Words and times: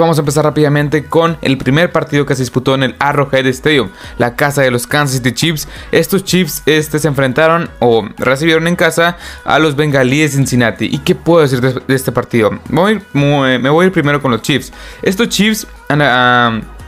Vamos 0.00 0.16
a 0.16 0.22
empezar 0.22 0.44
rápidamente 0.44 1.04
con 1.04 1.36
el 1.42 1.58
primer 1.58 1.92
partido 1.92 2.24
que 2.24 2.34
se 2.34 2.42
disputó 2.42 2.74
en 2.74 2.84
el 2.84 2.96
Arrowhead 2.98 3.46
Stadium, 3.48 3.90
la 4.16 4.34
casa 4.34 4.62
de 4.62 4.70
los 4.70 4.86
Kansas 4.86 5.16
City 5.18 5.32
Chiefs. 5.32 5.68
Estos 5.92 6.24
Chiefs 6.24 6.62
este, 6.64 6.98
se 6.98 7.06
enfrentaron 7.06 7.68
o 7.80 8.08
recibieron 8.16 8.66
en 8.66 8.76
casa 8.76 9.18
a 9.44 9.58
los 9.58 9.76
Bengalíes 9.76 10.32
de 10.32 10.38
Cincinnati. 10.38 10.86
¿Y 10.86 10.98
qué 10.98 11.14
puedo 11.14 11.42
decir 11.42 11.60
de, 11.60 11.94
este 11.94 12.12
partido? 12.12 12.50
me 12.70 13.70
voy 13.70 13.84
a 13.84 13.86
ir 13.86 13.92
primero 13.92 14.22
con 14.22 14.30
los 14.30 14.40
Chiefs. 14.40 14.72
Estos 15.02 15.28
Chiefs... 15.28 15.66
Uh, 15.90 16.79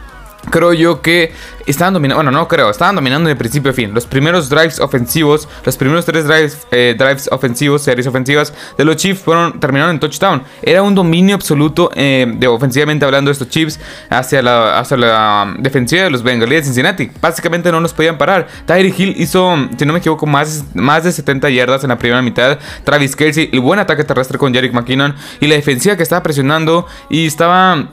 creo 0.51 0.73
yo 0.73 1.03
que 1.03 1.33
estaban 1.67 1.95
dominando, 1.95 2.23
bueno, 2.23 2.31
no 2.31 2.49
creo, 2.49 2.71
estaban 2.71 2.95
dominando 2.95 3.29
de 3.29 3.37
principio 3.37 3.71
a 3.71 3.75
fin. 3.75 3.95
Los 3.95 4.07
primeros 4.07 4.49
drives 4.49 4.81
ofensivos, 4.81 5.49
los 5.65 5.77
primeros 5.77 6.05
tres 6.05 6.27
drives, 6.27 6.67
eh, 6.71 6.95
drives 6.99 7.29
ofensivos, 7.31 7.83
series 7.83 8.07
ofensivas 8.07 8.53
de 8.77 8.85
los 8.85 8.97
Chiefs 8.97 9.23
fueron, 9.23 9.61
terminaron 9.61 9.95
en 9.95 10.01
touchdown. 10.01 10.43
Era 10.63 10.83
un 10.83 10.95
dominio 10.95 11.35
absoluto 11.35 11.91
eh, 11.95 12.27
de 12.37 12.47
ofensivamente 12.47 13.05
hablando 13.05 13.29
de 13.29 13.33
estos 13.33 13.49
Chiefs 13.49 13.79
hacia 14.11 14.43
la, 14.43 14.79
hacia 14.79 14.97
la 14.97 15.45
um, 15.47 15.63
defensiva 15.63 16.03
de 16.05 16.11
los 16.11 16.23
Bengals 16.23 16.51
de 16.51 16.63
Cincinnati. 16.63 17.11
Básicamente 17.21 17.71
no 17.71 17.81
nos 17.81 17.93
podían 17.93 18.19
parar. 18.19 18.49
Tyree 18.67 18.95
Hill 18.97 19.15
hizo, 19.19 19.57
si 19.77 19.87
no 19.87 19.93
me 19.93 20.01
equivoco, 20.01 20.27
más, 20.27 20.65
más 20.75 21.05
de 21.05 21.13
70 21.13 21.51
yardas 21.51 21.85
en 21.85 21.91
la 21.91 21.99
primera 21.99 22.23
mitad. 22.23 22.59
Travis 22.85 23.17
Kelsey, 23.17 23.51
el 23.53 23.61
buen 23.61 23.79
ataque 23.79 24.05
terrestre 24.05 24.39
con 24.39 24.53
Jerick 24.53 24.73
McKinnon 24.73 25.15
y 25.41 25.47
la 25.47 25.55
defensiva 25.55 25.97
que 25.97 26.03
estaba 26.03 26.23
presionando 26.23 26.87
y 27.09 27.27
estaba 27.27 27.89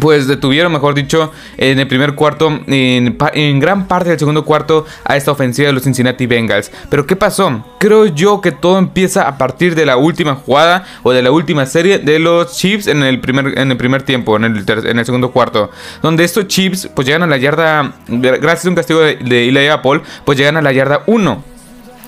pues 0.00 0.26
detuvieron, 0.26 0.72
mejor 0.72 0.94
dicho, 0.94 1.32
en 1.56 1.78
el 1.78 1.88
primer 1.88 2.14
cuarto, 2.14 2.60
en, 2.66 3.60
gran 3.60 3.86
parte 3.86 4.10
del 4.10 4.18
segundo 4.18 4.44
cuarto, 4.44 4.86
a 5.04 5.16
esta 5.16 5.32
ofensiva 5.32 5.66
de 5.66 5.72
los 5.72 5.84
Cincinnati 5.84 6.26
Bengals. 6.26 6.70
Pero 6.90 7.06
¿qué 7.06 7.16
pasó? 7.16 7.64
Creo 7.78 8.06
yo 8.06 8.40
que 8.40 8.52
todo 8.52 8.78
empieza 8.78 9.28
a 9.28 9.38
partir 9.38 9.74
de 9.74 9.86
la 9.86 9.96
última 9.96 10.34
jugada 10.34 10.84
o 11.02 11.12
de 11.12 11.22
la 11.22 11.30
última 11.30 11.66
serie 11.66 11.98
de 11.98 12.18
los 12.18 12.56
Chiefs 12.56 12.86
en 12.86 13.02
el 13.02 13.20
primer, 13.20 13.58
en 13.58 13.70
el 13.70 13.76
primer 13.76 14.02
tiempo, 14.02 14.36
en 14.36 14.44
el, 14.44 14.64
en 14.68 14.98
el 14.98 15.04
segundo 15.04 15.30
cuarto. 15.30 15.70
Donde 16.02 16.24
estos 16.24 16.48
Chiefs 16.48 16.88
pues 16.94 17.06
llegan 17.06 17.22
a 17.22 17.26
la 17.26 17.36
yarda, 17.36 17.94
gracias 18.08 18.66
a 18.66 18.68
un 18.68 18.74
castigo 18.74 19.00
de, 19.00 19.16
de 19.16 19.48
Eli 19.48 19.68
Apple, 19.68 20.00
pues 20.24 20.38
llegan 20.38 20.56
a 20.56 20.62
la 20.62 20.72
yarda 20.72 21.02
1. 21.06 21.53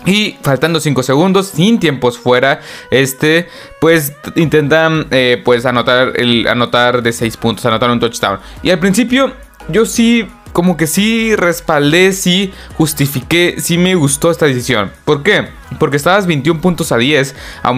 Y 0.07 0.37
faltando 0.43 0.81
5 0.81 1.03
segundos, 1.03 1.49
sin 1.49 1.81
tiempos 1.81 2.17
fuera, 2.17 2.61
este, 2.91 3.49
pues 3.81 4.12
intentan 4.37 5.07
eh, 5.11 5.43
pues 5.45 5.67
anotar, 5.67 6.12
el, 6.17 6.47
anotar 6.47 7.03
de 7.03 7.12
6 7.12 7.37
puntos, 7.37 7.67
anotar 7.67 7.91
un 7.91 8.01
touchdown. 8.01 8.39
Y 8.62 8.71
al 8.71 8.79
principio 8.79 9.33
yo 9.69 9.84
sí 9.84 10.27
como 10.57 10.79
que 10.79 10.87
sí 10.87 11.37
respaldé, 11.37 12.15
sí 12.15 12.51
justifiqué, 12.79 13.57
sí 13.59 13.77
me 13.77 13.95
gustó 13.95 14.31
esta 14.31 14.47
decisión. 14.47 14.91
¿Por 15.05 15.23
qué? 15.23 15.49
Porque 15.79 15.99
estabas 15.99 16.27
21 16.27 16.62
puntos 16.62 16.93
a 16.93 16.97
10, 16.97 17.35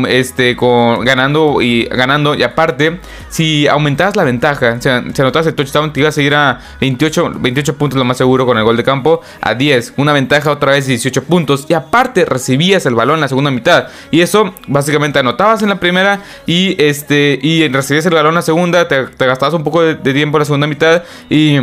este, 0.06 0.54
con, 0.54 1.04
ganando 1.04 1.60
y 1.60 1.86
ganando. 1.86 2.36
Y 2.36 2.44
aparte, 2.44 3.00
si 3.30 3.66
aumentabas 3.66 4.14
la 4.14 4.22
ventaja, 4.22 4.80
si, 4.80 4.88
anotabas 4.88 5.48
el 5.48 5.56
touchdown, 5.56 5.92
te 5.92 5.98
ibas 5.98 6.16
a 6.18 6.22
ir 6.22 6.36
a 6.36 6.60
28, 6.80 7.32
28 7.40 7.76
puntos 7.76 7.98
lo 7.98 8.04
más 8.04 8.16
seguro 8.16 8.46
con 8.46 8.56
el 8.56 8.62
gol 8.62 8.76
de 8.76 8.84
campo, 8.84 9.22
a 9.40 9.56
10. 9.56 9.94
Una 9.96 10.12
ventaja 10.12 10.48
otra 10.52 10.70
vez 10.70 10.86
18 10.86 11.24
puntos. 11.24 11.66
Y 11.68 11.74
aparte, 11.74 12.26
recibías 12.26 12.86
el 12.86 12.94
balón 12.94 13.16
en 13.16 13.22
la 13.22 13.28
segunda 13.28 13.50
mitad. 13.50 13.88
Y 14.12 14.20
eso, 14.20 14.54
básicamente, 14.68 15.18
anotabas 15.18 15.62
en 15.62 15.70
la 15.70 15.80
primera 15.80 16.20
y, 16.46 16.80
este, 16.80 17.40
y 17.42 17.66
recibías 17.66 18.06
el 18.06 18.14
balón 18.14 18.28
en 18.28 18.36
la 18.36 18.42
segunda. 18.42 18.86
Te, 18.86 19.08
gastabas 19.18 19.54
un 19.54 19.64
poco 19.64 19.82
de 19.82 19.96
tiempo 19.96 20.36
en 20.36 20.42
la 20.42 20.44
segunda 20.44 20.68
mitad 20.68 21.02
y 21.28 21.58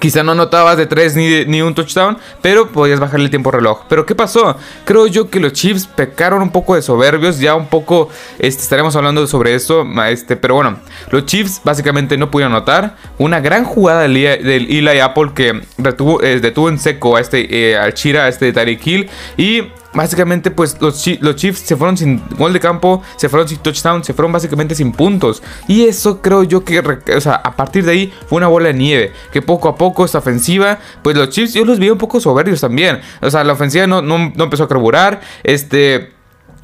Quizá 0.00 0.22
no 0.22 0.32
anotabas 0.32 0.76
de 0.76 0.86
3 0.86 1.16
ni, 1.16 1.44
ni, 1.46 1.60
un 1.60 1.74
touchdown, 1.74 2.18
pero 2.40 2.68
podías 2.68 3.00
bajarle 3.00 3.24
el 3.24 3.30
tiempo 3.30 3.50
reloj. 3.50 3.82
Pero 3.88 4.06
¿qué 4.06 4.14
pasó? 4.14 4.56
Creo 4.84 5.06
yo 5.08 5.28
que 5.28 5.40
los 5.40 5.52
Chiefs 5.52 5.86
pecaron 5.86 6.40
un 6.40 6.50
poco 6.50 6.76
de 6.76 6.82
soberbios, 6.82 7.40
ya 7.40 7.54
un 7.56 7.66
poco 7.66 8.08
este, 8.38 8.62
estaremos 8.62 8.94
hablando 8.94 9.26
sobre 9.26 9.54
eso, 9.54 9.84
este, 10.08 10.36
pero 10.36 10.54
bueno, 10.54 10.78
los 11.10 11.26
Chiefs 11.26 11.60
básicamente 11.64 12.16
no 12.16 12.30
pudieron 12.30 12.54
anotar. 12.54 12.96
Una 13.18 13.40
gran 13.40 13.64
jugada 13.64 14.02
del, 14.02 14.16
Eli 14.16 15.00
Apple 15.00 15.32
que 15.34 15.62
retuvo, 15.78 16.22
eh, 16.22 16.38
detuvo 16.38 16.68
en 16.68 16.78
seco 16.78 17.16
a 17.16 17.20
este, 17.20 17.72
eh, 17.72 17.92
Chira, 17.94 18.24
a 18.24 18.28
este 18.28 18.52
Tyreek 18.52 18.86
Hill, 18.86 19.10
y 19.36 19.64
básicamente 19.92 20.50
pues 20.50 20.80
los, 20.80 21.06
los, 21.20 21.36
Chiefs 21.36 21.60
se 21.60 21.76
fueron 21.76 21.96
sin 21.96 22.22
gol 22.36 22.52
de 22.52 22.60
campo, 22.60 23.02
se 23.16 23.28
fueron 23.28 23.48
sin 23.48 23.58
touchdown, 23.58 24.04
se 24.04 24.14
fueron 24.14 24.32
básicamente 24.32 24.74
sin 24.74 24.92
puntos. 24.92 25.42
Y 25.66 25.84
eso 25.84 26.20
creo 26.20 26.42
yo 26.42 26.64
que, 26.64 26.80
o 26.80 27.20
sea, 27.20 27.34
a 27.34 27.56
partir 27.56 27.84
de 27.84 27.92
ahí 27.92 28.12
fue 28.26 28.38
una 28.38 28.48
bola 28.48 28.68
de 28.68 28.74
nieve, 28.74 29.12
que 29.32 29.42
poco 29.42 29.68
a 29.68 29.76
poco 29.76 30.04
esta 30.04 30.18
ofensiva, 30.18 30.78
pues 31.02 31.16
los 31.16 31.30
Chiefs 31.30 31.54
yo 31.54 31.64
los 31.64 31.78
vi 31.78 31.90
un 31.90 31.98
poco 31.98 32.20
soberbios 32.20 32.60
también. 32.60 33.00
O 33.20 33.30
sea, 33.30 33.44
la 33.44 33.52
ofensiva 33.52 33.86
no, 33.86 34.02
no, 34.02 34.32
empezó 34.36 34.64
a 34.64 34.68
carburar, 34.68 35.20
este, 35.42 36.12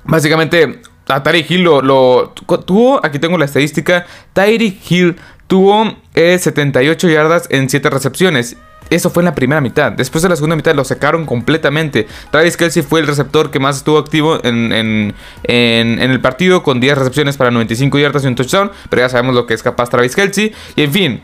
básicamente... 0.04 0.80
A 1.06 1.22
Tyreek 1.22 1.50
Hill 1.50 1.64
lo, 1.64 2.32
tuvo, 2.64 2.98
aquí 3.04 3.18
tengo 3.18 3.36
la 3.36 3.44
estadística, 3.44 4.06
Tyreek 4.32 4.90
Hill 4.90 5.16
tuvo 5.46 5.98
78 6.14 7.08
eh, 7.08 7.12
yardas 7.12 7.46
en 7.50 7.68
7 7.68 7.90
recepciones 7.90 8.56
eso 8.90 9.10
fue 9.10 9.22
en 9.22 9.26
la 9.26 9.34
primera 9.34 9.60
mitad. 9.60 9.92
Después 9.92 10.22
de 10.22 10.28
la 10.28 10.36
segunda 10.36 10.56
mitad 10.56 10.74
lo 10.74 10.84
sacaron 10.84 11.26
completamente. 11.26 12.06
Travis 12.30 12.56
Kelsey 12.56 12.82
fue 12.82 13.00
el 13.00 13.06
receptor 13.06 13.50
que 13.50 13.58
más 13.58 13.78
estuvo 13.78 13.98
activo 13.98 14.38
en, 14.44 15.14
el 15.44 16.20
partido 16.20 16.62
con 16.62 16.80
10 16.80 16.98
recepciones 16.98 17.36
para 17.36 17.50
95 17.50 17.98
yardas 17.98 18.24
y 18.24 18.26
un 18.28 18.34
touchdown. 18.34 18.70
Pero 18.90 19.02
ya 19.02 19.08
sabemos 19.08 19.34
lo 19.34 19.46
que 19.46 19.54
es 19.54 19.62
capaz 19.62 19.90
Travis 19.90 20.14
Kelsey. 20.14 20.52
Y 20.76 20.82
en 20.82 20.92
fin, 20.92 21.20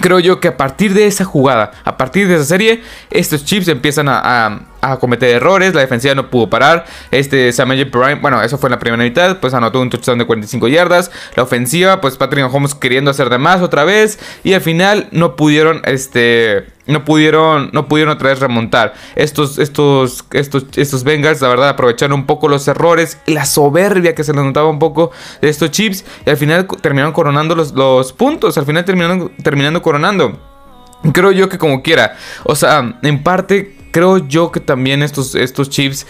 Creo 0.00 0.18
yo 0.20 0.40
que 0.40 0.48
a 0.48 0.56
partir 0.56 0.94
de 0.94 1.06
esa 1.06 1.24
jugada, 1.24 1.72
a 1.84 1.98
partir 1.98 2.26
de 2.26 2.36
esa 2.36 2.44
serie, 2.44 2.82
estos 3.10 3.44
chips 3.44 3.68
empiezan 3.68 4.08
a, 4.08 4.60
cometer 4.98 5.30
errores. 5.30 5.74
La 5.74 5.80
defensiva 5.80 6.14
no 6.14 6.30
pudo 6.30 6.50
parar. 6.50 6.84
Este 7.10 7.52
Samuel 7.52 7.90
Prime, 7.90 8.16
bueno, 8.16 8.42
eso 8.42 8.58
fue 8.58 8.68
en 8.68 8.72
la 8.72 8.78
primera 8.78 9.02
mitad, 9.02 9.38
pues 9.38 9.54
anotó 9.54 9.80
un 9.80 9.90
touchdown 9.90 10.18
de 10.18 10.26
45 10.26 10.68
yardas. 10.68 11.10
La 11.36 11.44
ofensiva, 11.44 12.00
pues 12.00 12.16
Patrick 12.16 12.52
Holmes 12.52 12.74
queriendo 12.74 13.10
hacer 13.10 13.30
de 13.30 13.38
más 13.38 13.62
otra 13.62 13.84
vez. 13.84 14.18
Y 14.42 14.54
al 14.54 14.60
final 14.60 15.08
no 15.12 15.36
pudieron, 15.36 15.82
este, 15.84 16.66
no 16.86 17.04
pudieron, 17.04 17.70
no 17.72 17.86
pudieron 17.86 18.14
otra 18.14 18.30
vez 18.30 18.40
remontar. 18.40 18.94
Estos, 19.14 19.58
estos, 19.58 20.24
estos, 20.32 20.66
estos 20.76 21.04
Bengals, 21.04 21.40
la 21.40 21.48
verdad, 21.48 21.68
aprovecharon 21.68 22.18
un 22.18 22.26
poco 22.26 22.48
los 22.48 22.66
errores 22.66 23.18
y 23.26 23.32
la 23.32 23.44
soberbia 23.44 24.14
que 24.14 24.24
se 24.24 24.32
les 24.32 24.42
notaba 24.42 24.68
un 24.68 24.78
poco 24.78 25.12
de 25.40 25.48
estos 25.48 25.70
chips. 25.70 26.04
Y 26.26 26.30
al 26.30 26.36
final 26.36 26.66
terminaron 26.80 27.12
coronando 27.12 27.54
los, 27.54 27.72
los 27.72 28.12
puntos. 28.12 28.58
Al 28.58 28.66
final 28.66 28.84
terminaron 28.84 29.30
terminando 29.42 29.80
coronando. 29.80 30.40
Creo 31.12 31.32
yo 31.32 31.48
que 31.48 31.58
como 31.58 31.82
quiera. 31.82 32.16
O 32.44 32.54
sea, 32.54 32.98
en 33.02 33.22
parte, 33.22 33.76
creo 33.92 34.18
yo 34.26 34.50
que 34.50 34.58
también 34.58 35.02
estos, 35.02 35.36
estos 35.36 35.70
chips 35.70 36.06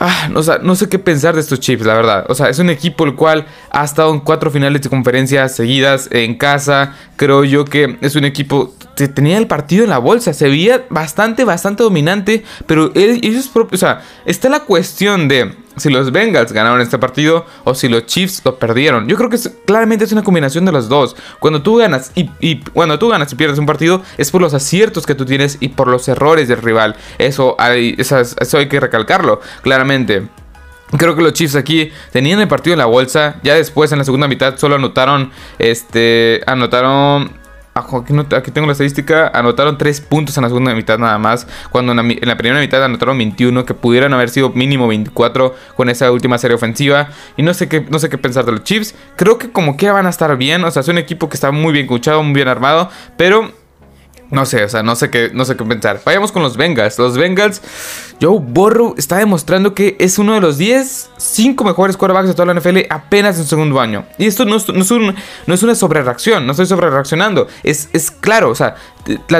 Ah, 0.00 0.28
no, 0.30 0.40
no, 0.62 0.76
sé 0.76 0.88
qué 0.88 1.00
pensar 1.00 1.34
de 1.34 1.40
estos 1.40 1.58
Chiefs, 1.58 1.84
la 1.84 1.94
verdad. 1.94 2.24
O 2.28 2.34
sea, 2.36 2.48
es 2.48 2.60
un 2.60 2.70
equipo 2.70 3.04
el 3.04 3.16
cual 3.16 3.46
ha 3.70 3.84
estado 3.84 4.14
en 4.14 4.20
cuatro 4.20 4.48
finales 4.48 4.80
de 4.80 4.88
conferencia 4.88 5.48
seguidas 5.48 6.08
en 6.12 6.36
casa. 6.36 6.94
Creo 7.16 7.42
yo 7.42 7.64
que 7.64 7.98
es 8.00 8.14
un 8.14 8.24
equipo 8.24 8.72
tenía 9.06 9.38
el 9.38 9.46
partido 9.46 9.84
en 9.84 9.90
la 9.90 9.98
bolsa. 9.98 10.32
Se 10.32 10.48
veía 10.48 10.86
bastante, 10.90 11.44
bastante 11.44 11.84
dominante. 11.84 12.42
Pero 12.66 12.90
ellos 12.94 13.46
propios, 13.46 13.82
o 13.82 13.86
sea, 13.86 14.02
está 14.26 14.48
la 14.48 14.60
cuestión 14.60 15.28
de 15.28 15.54
si 15.76 15.90
los 15.90 16.10
Bengals 16.10 16.52
ganaron 16.52 16.80
este 16.80 16.98
partido 16.98 17.46
o 17.64 17.74
si 17.74 17.88
los 17.88 18.06
Chiefs 18.06 18.42
lo 18.44 18.58
perdieron. 18.58 19.06
Yo 19.06 19.16
creo 19.16 19.30
que 19.30 19.38
claramente 19.64 20.04
es 20.04 20.12
una 20.12 20.24
combinación 20.24 20.64
de 20.64 20.72
los 20.72 20.88
dos. 20.88 21.14
Cuando 21.38 21.62
tú 21.62 21.76
ganas 21.76 22.10
y, 22.14 22.56
cuando 22.72 22.98
tú 22.98 23.08
ganas 23.08 23.32
y 23.32 23.36
pierdes 23.36 23.58
un 23.58 23.66
partido 23.66 24.02
es 24.16 24.30
por 24.30 24.40
los 24.40 24.54
aciertos 24.54 25.06
que 25.06 25.14
tú 25.14 25.24
tienes 25.24 25.58
y 25.60 25.68
por 25.68 25.86
los 25.86 26.08
errores 26.08 26.48
del 26.48 26.60
rival. 26.62 26.96
Eso 27.18 27.54
hay, 27.58 27.94
eso 27.96 28.58
hay 28.58 28.68
que 28.68 28.80
recalcarlo 28.80 29.40
claramente. 29.62 30.26
Creo 30.96 31.14
que 31.14 31.22
los 31.22 31.34
Chiefs 31.34 31.54
aquí 31.54 31.90
tenían 32.12 32.40
el 32.40 32.48
partido 32.48 32.72
en 32.72 32.78
la 32.78 32.86
bolsa. 32.86 33.36
Ya 33.42 33.54
después 33.54 33.92
en 33.92 33.98
la 33.98 34.04
segunda 34.04 34.26
mitad 34.26 34.56
solo 34.56 34.76
anotaron 34.76 35.30
este 35.58 36.40
anotaron 36.46 37.30
Aquí, 37.78 38.50
tengo 38.50 38.66
la 38.66 38.72
estadística. 38.72 39.28
Anotaron 39.28 39.78
3 39.78 40.00
puntos 40.02 40.36
en 40.36 40.42
la 40.42 40.48
segunda 40.48 40.74
mitad 40.74 40.98
nada 40.98 41.18
más. 41.18 41.46
Cuando 41.70 41.92
en 41.92 42.18
la, 42.28 42.36
primera 42.36 42.60
mitad 42.60 42.82
anotaron 42.84 43.18
21. 43.18 43.64
Que 43.64 43.74
pudieran 43.74 44.12
haber 44.12 44.30
sido 44.30 44.50
mínimo 44.50 44.88
24 44.88 45.54
con 45.76 45.88
esa 45.88 46.10
última 46.12 46.38
serie 46.38 46.54
ofensiva. 46.56 47.08
Y 47.36 47.42
no 47.42 47.54
sé 47.54 47.68
qué, 47.68 47.86
no 47.88 47.98
sé 47.98 48.08
qué 48.08 48.18
pensar 48.18 48.44
de 48.44 48.52
los 48.52 48.64
Chiefs. 48.64 48.94
Creo 49.16 49.38
que 49.38 49.50
como 49.50 49.76
que 49.76 49.90
van 49.90 50.06
a 50.06 50.10
estar 50.10 50.36
bien. 50.36 50.64
O 50.64 50.70
sea, 50.70 50.80
es 50.80 50.88
un 50.88 50.98
equipo 50.98 51.28
que 51.28 51.34
está 51.34 51.50
muy 51.50 51.72
bien 51.72 51.84
escuchado, 51.86 52.22
muy 52.22 52.34
bien 52.34 52.48
armado. 52.48 52.90
Pero 53.16 53.52
no 54.30 54.44
sé, 54.44 54.64
o 54.64 54.68
sea, 54.68 54.82
no 54.82 54.94
sé 54.94 55.10
qué, 55.10 55.30
no 55.32 55.44
sé 55.44 55.56
qué 55.56 55.64
pensar. 55.64 56.00
Vayamos 56.04 56.32
con 56.32 56.42
los 56.42 56.56
Bengals. 56.56 56.98
Los 56.98 57.16
Bengals, 57.16 57.62
Joe 58.20 58.38
Burrow 58.40 58.94
está 58.98 59.16
demostrando 59.16 59.74
que 59.74 59.96
es 59.98 60.18
uno 60.18 60.34
de 60.34 60.40
los 60.40 60.58
10, 60.58 61.10
5 61.16 61.64
mejores 61.64 61.96
quarterbacks 61.96 62.28
de 62.28 62.34
toda 62.34 62.52
la 62.52 62.60
NFL 62.60 62.80
apenas 62.90 63.38
en 63.38 63.46
segundo 63.46 63.80
año. 63.80 64.04
Y 64.18 64.26
esto 64.26 64.44
no 64.44 64.56
es, 64.56 64.68
no 64.68 64.82
es, 64.82 64.90
no 65.46 65.54
es 65.54 65.62
una 65.62 65.74
sobrereacción, 65.74 66.46
no 66.46 66.52
estoy 66.52 66.66
sobrereaccionando. 66.66 67.48
Es, 67.62 67.88
es 67.92 68.10
claro, 68.10 68.50
o 68.50 68.54
sea, 68.54 68.76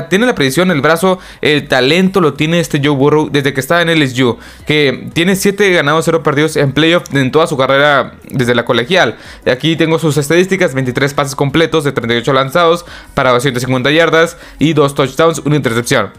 tiene 0.09 0.27
la 0.27 0.35
predicción, 0.35 0.71
el 0.71 0.81
brazo, 0.81 1.19
el 1.43 1.69
talento 1.69 2.21
lo 2.21 2.35
tiene 2.35 2.59
este 2.61 2.81
Joe 2.83 2.97
Burrow 2.97 3.29
desde 3.31 3.53
que 3.53 3.61
estaba 3.61 3.83
en 3.83 3.91
LSU. 4.01 4.39
Que 4.67 5.11
tiene 5.13 5.37
7 5.37 5.71
ganados, 5.71 6.07
0 6.07 6.23
perdidos 6.23 6.57
en 6.57 6.73
playoff 6.73 7.15
en 7.15 7.31
toda 7.31 7.47
su 7.47 7.57
carrera 7.57 8.15
desde 8.31 8.55
la 8.55 8.65
colegial. 8.65 9.17
Aquí 9.51 9.77
tengo 9.77 9.99
sus 9.99 10.17
estadísticas: 10.17 10.75
23 10.75 11.15
pases 11.15 11.35
completos 11.35 11.85
de 11.85 11.93
38 11.93 12.33
lanzados 12.33 12.85
para 13.15 13.31
250 13.31 13.91
yardas 13.91 14.37
y 14.59 14.73
2 14.73 14.95
touchdowns, 14.95 15.39
una 15.41 15.57
intercepción. 15.57 16.11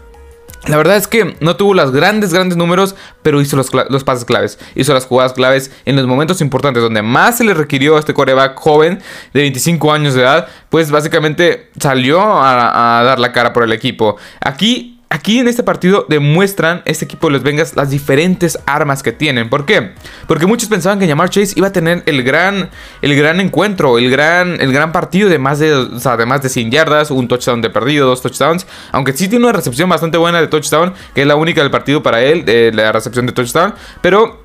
La 0.66 0.76
verdad 0.76 0.96
es 0.96 1.06
que 1.06 1.36
no 1.40 1.56
tuvo 1.56 1.72
los 1.72 1.90
grandes, 1.90 2.34
grandes 2.34 2.58
números, 2.58 2.94
pero 3.22 3.40
hizo 3.40 3.56
los, 3.56 3.70
los, 3.88 4.04
pases 4.04 4.26
claves. 4.26 4.58
Hizo 4.74 4.92
las 4.92 5.06
jugadas 5.06 5.32
claves 5.32 5.70
en 5.86 5.96
los 5.96 6.06
momentos 6.06 6.42
importantes 6.42 6.82
donde 6.82 7.00
más 7.00 7.38
se 7.38 7.44
le 7.44 7.54
requirió 7.54 7.96
a 7.96 8.00
este 8.00 8.12
coreback 8.12 8.58
joven 8.58 9.00
de 9.32 9.40
25 9.40 9.92
años 9.92 10.12
de 10.12 10.20
edad. 10.20 10.48
Pues 10.68 10.90
básicamente 10.90 11.70
salió 11.78 12.20
a, 12.20 12.98
a 12.98 13.02
dar 13.04 13.18
la 13.18 13.32
cara 13.32 13.54
por 13.54 13.62
el 13.62 13.72
equipo. 13.72 14.16
Aquí 14.40 14.99
Aquí 15.12 15.40
en 15.40 15.48
este 15.48 15.64
partido 15.64 16.06
demuestran 16.08 16.82
este 16.84 17.04
equipo 17.04 17.26
de 17.26 17.32
los 17.32 17.42
Bengals 17.42 17.74
las 17.74 17.90
diferentes 17.90 18.56
armas 18.64 19.02
que 19.02 19.10
tienen. 19.10 19.50
¿Por 19.50 19.66
qué? 19.66 19.90
Porque 20.28 20.46
muchos 20.46 20.68
pensaban 20.68 21.00
que 21.00 21.08
Jamar 21.08 21.30
Chase 21.30 21.54
iba 21.56 21.66
a 21.66 21.72
tener 21.72 22.04
el 22.06 22.22
gran, 22.22 22.70
el 23.02 23.16
gran 23.16 23.40
encuentro, 23.40 23.98
el 23.98 24.08
gran, 24.08 24.60
el 24.60 24.72
gran 24.72 24.92
partido 24.92 25.28
de 25.28 25.40
más 25.40 25.58
de, 25.58 25.74
o 25.74 26.16
de 26.16 26.26
más 26.26 26.42
de 26.42 26.48
100 26.48 26.70
yardas, 26.70 27.10
un 27.10 27.26
touchdown 27.26 27.60
de 27.60 27.70
perdido, 27.70 28.06
dos 28.06 28.22
touchdowns. 28.22 28.68
Aunque 28.92 29.12
sí 29.12 29.26
tiene 29.26 29.46
una 29.46 29.52
recepción 29.52 29.88
bastante 29.88 30.16
buena 30.16 30.40
de 30.40 30.46
touchdown, 30.46 30.94
que 31.12 31.22
es 31.22 31.26
la 31.26 31.34
única 31.34 31.60
del 31.60 31.72
partido 31.72 32.04
para 32.04 32.22
él, 32.22 32.44
la 32.76 32.92
recepción 32.92 33.26
de 33.26 33.32
touchdown. 33.32 33.74
Pero 34.00 34.39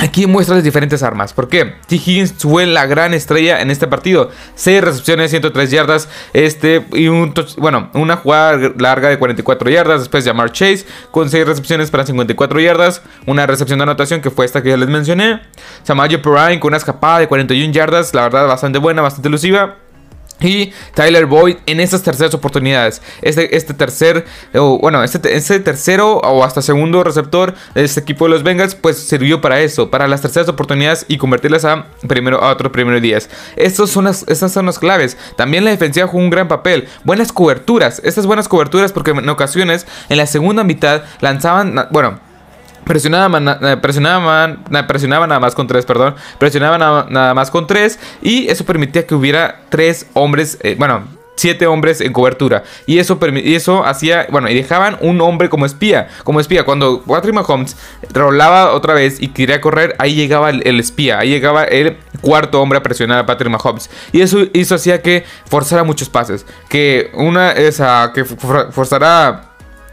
Aquí 0.00 0.28
muestra 0.28 0.54
las 0.54 0.62
diferentes 0.62 1.02
armas. 1.02 1.32
¿Por 1.32 1.48
qué? 1.48 1.74
T. 1.88 1.96
Higgins 1.96 2.32
fue 2.38 2.66
la 2.66 2.86
gran 2.86 3.14
estrella 3.14 3.60
en 3.60 3.68
este 3.72 3.88
partido. 3.88 4.30
6 4.54 4.80
recepciones, 4.80 5.30
103 5.30 5.70
yardas. 5.72 6.08
Este, 6.32 6.86
y 6.92 7.08
un 7.08 7.34
bueno, 7.56 7.90
una 7.94 8.16
jugada 8.16 8.72
larga 8.78 9.08
de 9.08 9.18
44 9.18 9.68
yardas. 9.68 9.98
Después 9.98 10.24
Jamar 10.24 10.52
Chase 10.52 10.86
con 11.10 11.28
6 11.28 11.44
recepciones 11.44 11.90
para 11.90 12.06
54 12.06 12.60
yardas. 12.60 13.02
Una 13.26 13.44
recepción 13.46 13.80
de 13.80 13.82
anotación 13.82 14.20
que 14.20 14.30
fue 14.30 14.44
esta 14.46 14.62
que 14.62 14.68
ya 14.68 14.76
les 14.76 14.88
mencioné. 14.88 15.40
Samaje 15.82 16.16
Perrine 16.18 16.60
con 16.60 16.68
una 16.68 16.76
escapada 16.76 17.18
de 17.18 17.26
41 17.26 17.72
yardas. 17.72 18.14
La 18.14 18.22
verdad, 18.22 18.46
bastante 18.46 18.78
buena, 18.78 19.02
bastante 19.02 19.26
elusiva. 19.26 19.78
Y 20.40 20.72
Tyler 20.94 21.26
Boyd 21.26 21.56
en 21.66 21.80
estas 21.80 22.02
terceras 22.02 22.34
oportunidades. 22.34 23.02
Este, 23.22 23.56
este 23.56 23.74
tercer, 23.74 24.24
bueno, 24.52 25.02
este, 25.02 25.36
este, 25.36 25.60
tercero 25.60 26.18
o 26.18 26.44
hasta 26.44 26.62
segundo 26.62 27.02
receptor 27.02 27.54
de 27.74 27.84
este 27.84 28.00
equipo 28.00 28.26
de 28.26 28.30
los 28.30 28.42
Bengals, 28.42 28.74
pues 28.74 28.98
sirvió 28.98 29.40
para 29.40 29.60
eso, 29.60 29.90
para 29.90 30.06
las 30.06 30.22
terceras 30.22 30.48
oportunidades 30.48 31.04
y 31.08 31.18
convertirlas 31.18 31.64
a, 31.64 31.86
primero, 32.06 32.42
a 32.42 32.52
otros 32.52 32.72
primeros 32.72 33.02
días. 33.02 33.28
Son 33.86 34.04
las, 34.04 34.24
estas 34.28 34.52
son 34.52 34.66
las 34.66 34.78
claves. 34.78 35.16
También 35.36 35.64
la 35.64 35.70
defensiva 35.70 36.06
jugó 36.06 36.22
un 36.22 36.30
gran 36.30 36.48
papel. 36.48 36.88
Buenas 37.04 37.32
coberturas. 37.32 38.00
Estas 38.04 38.26
buenas 38.26 38.48
coberturas 38.48 38.92
porque 38.92 39.10
en 39.10 39.28
ocasiones 39.28 39.86
en 40.08 40.16
la 40.18 40.26
segunda 40.26 40.64
mitad 40.64 41.02
lanzaban, 41.20 41.88
bueno, 41.90 42.20
Presionaba, 42.84 43.58
eh, 43.62 43.76
presionaba, 43.76 44.56
presionaba 44.86 45.26
nada 45.26 45.40
más 45.40 45.54
con 45.54 45.66
tres, 45.66 45.84
perdón. 45.84 46.14
Presionaba 46.38 46.78
nada, 46.78 47.34
más 47.34 47.50
con 47.50 47.66
tres. 47.66 47.98
Y 48.22 48.48
eso 48.48 48.64
permitía 48.64 49.06
que 49.06 49.14
hubiera 49.14 49.60
tres 49.70 50.06
hombres, 50.14 50.58
eh, 50.62 50.74
bueno, 50.78 51.04
siete 51.38 51.66
hombres 51.66 52.00
en 52.00 52.12
cobertura. 52.12 52.64
Y 52.86 52.98
eso, 52.98 53.18
y 53.42 53.54
eso 53.54 53.84
hacía, 53.84 54.26
bueno, 54.30 54.50
y 54.50 54.54
dejaban 54.54 54.98
un 55.00 55.20
hombre 55.20 55.48
como 55.48 55.66
espía. 55.66 56.08
Como 56.24 56.40
espía, 56.40 56.64
cuando 56.64 57.02
Patrick 57.02 57.34
Mahomes 57.34 57.76
rolaba 58.12 58.72
otra 58.72 58.94
vez 58.94 59.20
y 59.20 59.28
quería 59.28 59.60
correr, 59.60 59.94
ahí 59.98 60.14
llegaba 60.14 60.50
el, 60.50 60.80
espía. 60.80 61.20
Ahí 61.20 61.30
llegaba 61.30 61.64
el 61.64 61.96
cuarto 62.20 62.60
hombre 62.60 62.78
a 62.78 62.82
presionar 62.82 63.20
a 63.20 63.26
Patrick 63.26 63.50
Mahomes. 63.50 63.88
Y 64.12 64.20
eso, 64.20 64.38
eso 64.52 64.74
hacía 64.74 65.00
que 65.00 65.24
forzara 65.46 65.84
muchos 65.84 66.08
pases. 66.08 66.44
Que 66.68 67.10
una, 67.14 67.52
esa, 67.52 68.12
que 68.12 68.24
forzara 68.24 69.47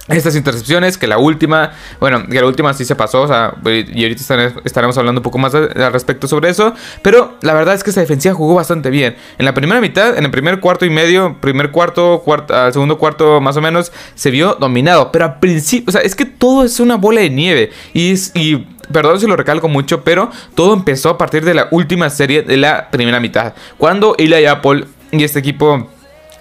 estas 0.07 0.35
intercepciones, 0.35 0.97
que 0.97 1.07
la 1.07 1.17
última, 1.17 1.71
bueno, 1.99 2.27
que 2.27 2.39
la 2.39 2.45
última 2.45 2.73
sí 2.73 2.85
se 2.85 2.95
pasó, 2.95 3.23
o 3.23 3.27
sea, 3.27 3.55
y 3.65 4.03
ahorita 4.03 4.61
estaremos 4.63 4.97
hablando 4.97 5.19
un 5.19 5.23
poco 5.23 5.39
más 5.39 5.55
al 5.55 5.91
respecto 5.91 6.27
sobre 6.27 6.49
eso, 6.49 6.73
pero 7.01 7.37
la 7.41 7.53
verdad 7.53 7.73
es 7.73 7.83
que 7.83 7.89
esta 7.89 8.01
defensiva 8.01 8.35
jugó 8.35 8.55
bastante 8.55 8.91
bien. 8.91 9.15
En 9.39 9.45
la 9.45 9.53
primera 9.53 9.81
mitad, 9.81 10.15
en 10.17 10.23
el 10.25 10.31
primer 10.31 10.59
cuarto 10.59 10.85
y 10.85 10.91
medio, 10.91 11.37
primer 11.41 11.71
cuarto, 11.71 12.21
cuarto 12.23 12.55
al 12.55 12.71
segundo 12.71 12.99
cuarto 12.99 13.41
más 13.41 13.57
o 13.57 13.61
menos, 13.61 13.91
se 14.13 14.29
vio 14.29 14.55
dominado, 14.59 15.11
pero 15.11 15.25
al 15.25 15.39
principio, 15.39 15.89
o 15.89 15.91
sea, 15.91 16.01
es 16.01 16.15
que 16.15 16.25
todo 16.25 16.63
es 16.63 16.79
una 16.79 16.97
bola 16.97 17.21
de 17.21 17.31
nieve 17.31 17.71
y, 17.93 18.13
y 18.35 18.67
perdón 18.91 19.19
si 19.19 19.25
lo 19.25 19.35
recalco 19.35 19.67
mucho, 19.69 20.03
pero 20.03 20.29
todo 20.53 20.75
empezó 20.75 21.09
a 21.09 21.17
partir 21.17 21.43
de 21.43 21.55
la 21.55 21.67
última 21.71 22.11
serie 22.11 22.43
de 22.43 22.57
la 22.57 22.91
primera 22.91 23.19
mitad, 23.19 23.53
cuando 23.77 24.15
Eli 24.19 24.45
Apple 24.45 24.85
y 25.11 25.23
este 25.23 25.39
equipo 25.39 25.89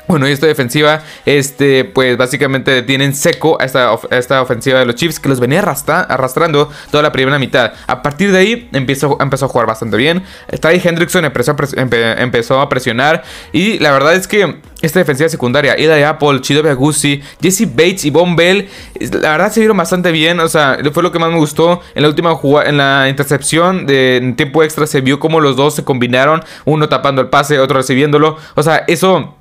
bueno, 0.06 0.28
y 0.28 0.32
esta 0.32 0.46
defensiva, 0.46 1.02
este, 1.24 1.84
pues 1.84 2.16
básicamente 2.16 2.82
tienen 2.82 3.14
seco 3.14 3.60
a 3.60 3.64
esta, 3.64 3.98
esta 4.10 4.42
ofensiva 4.42 4.78
de 4.78 4.86
los 4.86 4.94
Chiefs 4.96 5.18
que 5.18 5.28
los 5.28 5.40
venía 5.40 5.60
arrastrando 5.60 6.70
toda 6.90 7.02
la 7.02 7.12
primera 7.12 7.38
mitad. 7.38 7.72
A 7.86 8.02
partir 8.02 8.30
de 8.32 8.38
ahí 8.38 8.68
empezó, 8.72 9.16
empezó 9.20 9.46
a 9.46 9.48
jugar 9.48 9.66
bastante 9.66 9.96
bien. 9.96 10.22
Ty 10.60 10.80
Hendrickson 10.82 11.24
empezó 11.24 11.52
a, 11.52 12.22
empezó 12.22 12.60
a 12.60 12.68
presionar 12.68 13.22
y 13.52 13.78
la 13.78 13.92
verdad 13.92 14.14
es 14.14 14.28
que 14.28 14.60
esta 14.82 14.98
defensiva 14.98 15.28
secundaria, 15.28 15.78
Ida 15.78 15.94
de 15.94 16.04
Apple, 16.04 16.40
Chido 16.42 16.68
Agusi, 16.68 17.22
Jesse 17.40 17.66
Bates 17.66 18.04
y 18.04 18.10
Von 18.10 18.36
Bell, 18.36 18.68
la 19.00 19.30
verdad 19.30 19.50
se 19.50 19.60
vieron 19.60 19.76
bastante 19.76 20.12
bien. 20.12 20.40
O 20.40 20.48
sea, 20.48 20.78
fue 20.92 21.02
lo 21.02 21.10
que 21.10 21.18
más 21.18 21.30
me 21.30 21.38
gustó 21.38 21.80
en 21.94 22.02
la 22.02 22.08
última 22.08 22.34
jugada, 22.34 22.68
en 22.68 22.76
la 22.76 23.08
intercepción 23.08 23.86
de 23.86 24.34
tiempo 24.36 24.62
extra. 24.62 24.86
Se 24.86 25.00
vio 25.00 25.18
como 25.18 25.40
los 25.40 25.56
dos 25.56 25.74
se 25.74 25.84
combinaron, 25.84 26.42
uno 26.66 26.88
tapando 26.88 27.22
el 27.22 27.28
pase, 27.28 27.58
otro 27.58 27.78
recibiéndolo. 27.78 28.36
O 28.54 28.62
sea, 28.62 28.84
eso 28.86 29.34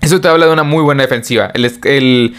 eso 0.00 0.20
te 0.20 0.28
habla 0.28 0.46
de 0.46 0.52
una 0.52 0.62
muy 0.62 0.82
buena 0.82 1.02
defensiva. 1.02 1.52
El, 1.54 2.34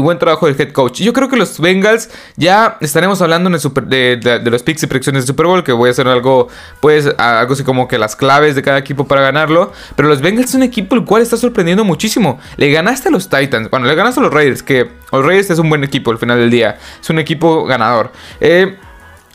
buen 0.00 0.18
trabajo 0.18 0.46
del 0.46 0.60
head 0.60 0.72
coach. 0.72 1.00
Yo 1.00 1.12
creo 1.12 1.28
que 1.28 1.36
los 1.36 1.60
Bengals 1.60 2.10
ya 2.36 2.78
estaremos 2.80 3.22
hablando 3.22 3.48
de, 3.48 4.40
los 4.44 4.62
picks 4.64 4.82
y 4.82 4.86
predicciones 4.86 5.22
de 5.22 5.26
Super 5.28 5.46
Bowl. 5.46 5.62
Que 5.62 5.72
voy 5.72 5.88
a 5.88 5.92
hacer 5.92 6.08
algo, 6.08 6.48
pues, 6.80 7.06
algo 7.16 7.52
así 7.52 7.62
como 7.62 7.86
que 7.86 7.98
las 7.98 8.16
claves 8.16 8.56
de 8.56 8.62
cada 8.62 8.78
equipo 8.78 9.06
para 9.06 9.20
ganarlo. 9.20 9.72
Pero 9.94 10.08
los 10.08 10.20
Bengals 10.20 10.48
es 10.48 10.54
un 10.56 10.64
equipo 10.64 10.96
el 10.96 11.04
cual 11.04 11.22
está 11.22 11.36
sorprendiendo 11.36 11.84
muchísimo. 11.84 12.40
Le 12.56 12.70
ganaste 12.72 13.08
a 13.08 13.12
los 13.12 13.28
Titans. 13.28 13.70
Bueno, 13.70 13.86
le 13.86 13.94
ganaste 13.94 14.18
a 14.20 14.24
los 14.24 14.32
Raiders. 14.32 14.64
Que 14.64 14.90
los 15.12 15.24
Raiders 15.24 15.50
es 15.50 15.58
un 15.60 15.68
buen 15.68 15.84
equipo 15.84 16.10
al 16.10 16.18
final 16.18 16.38
del 16.38 16.50
día. 16.50 16.76
Es 17.00 17.08
un 17.08 17.20
equipo 17.20 17.64
ganador. 17.64 18.10
Eh. 18.40 18.76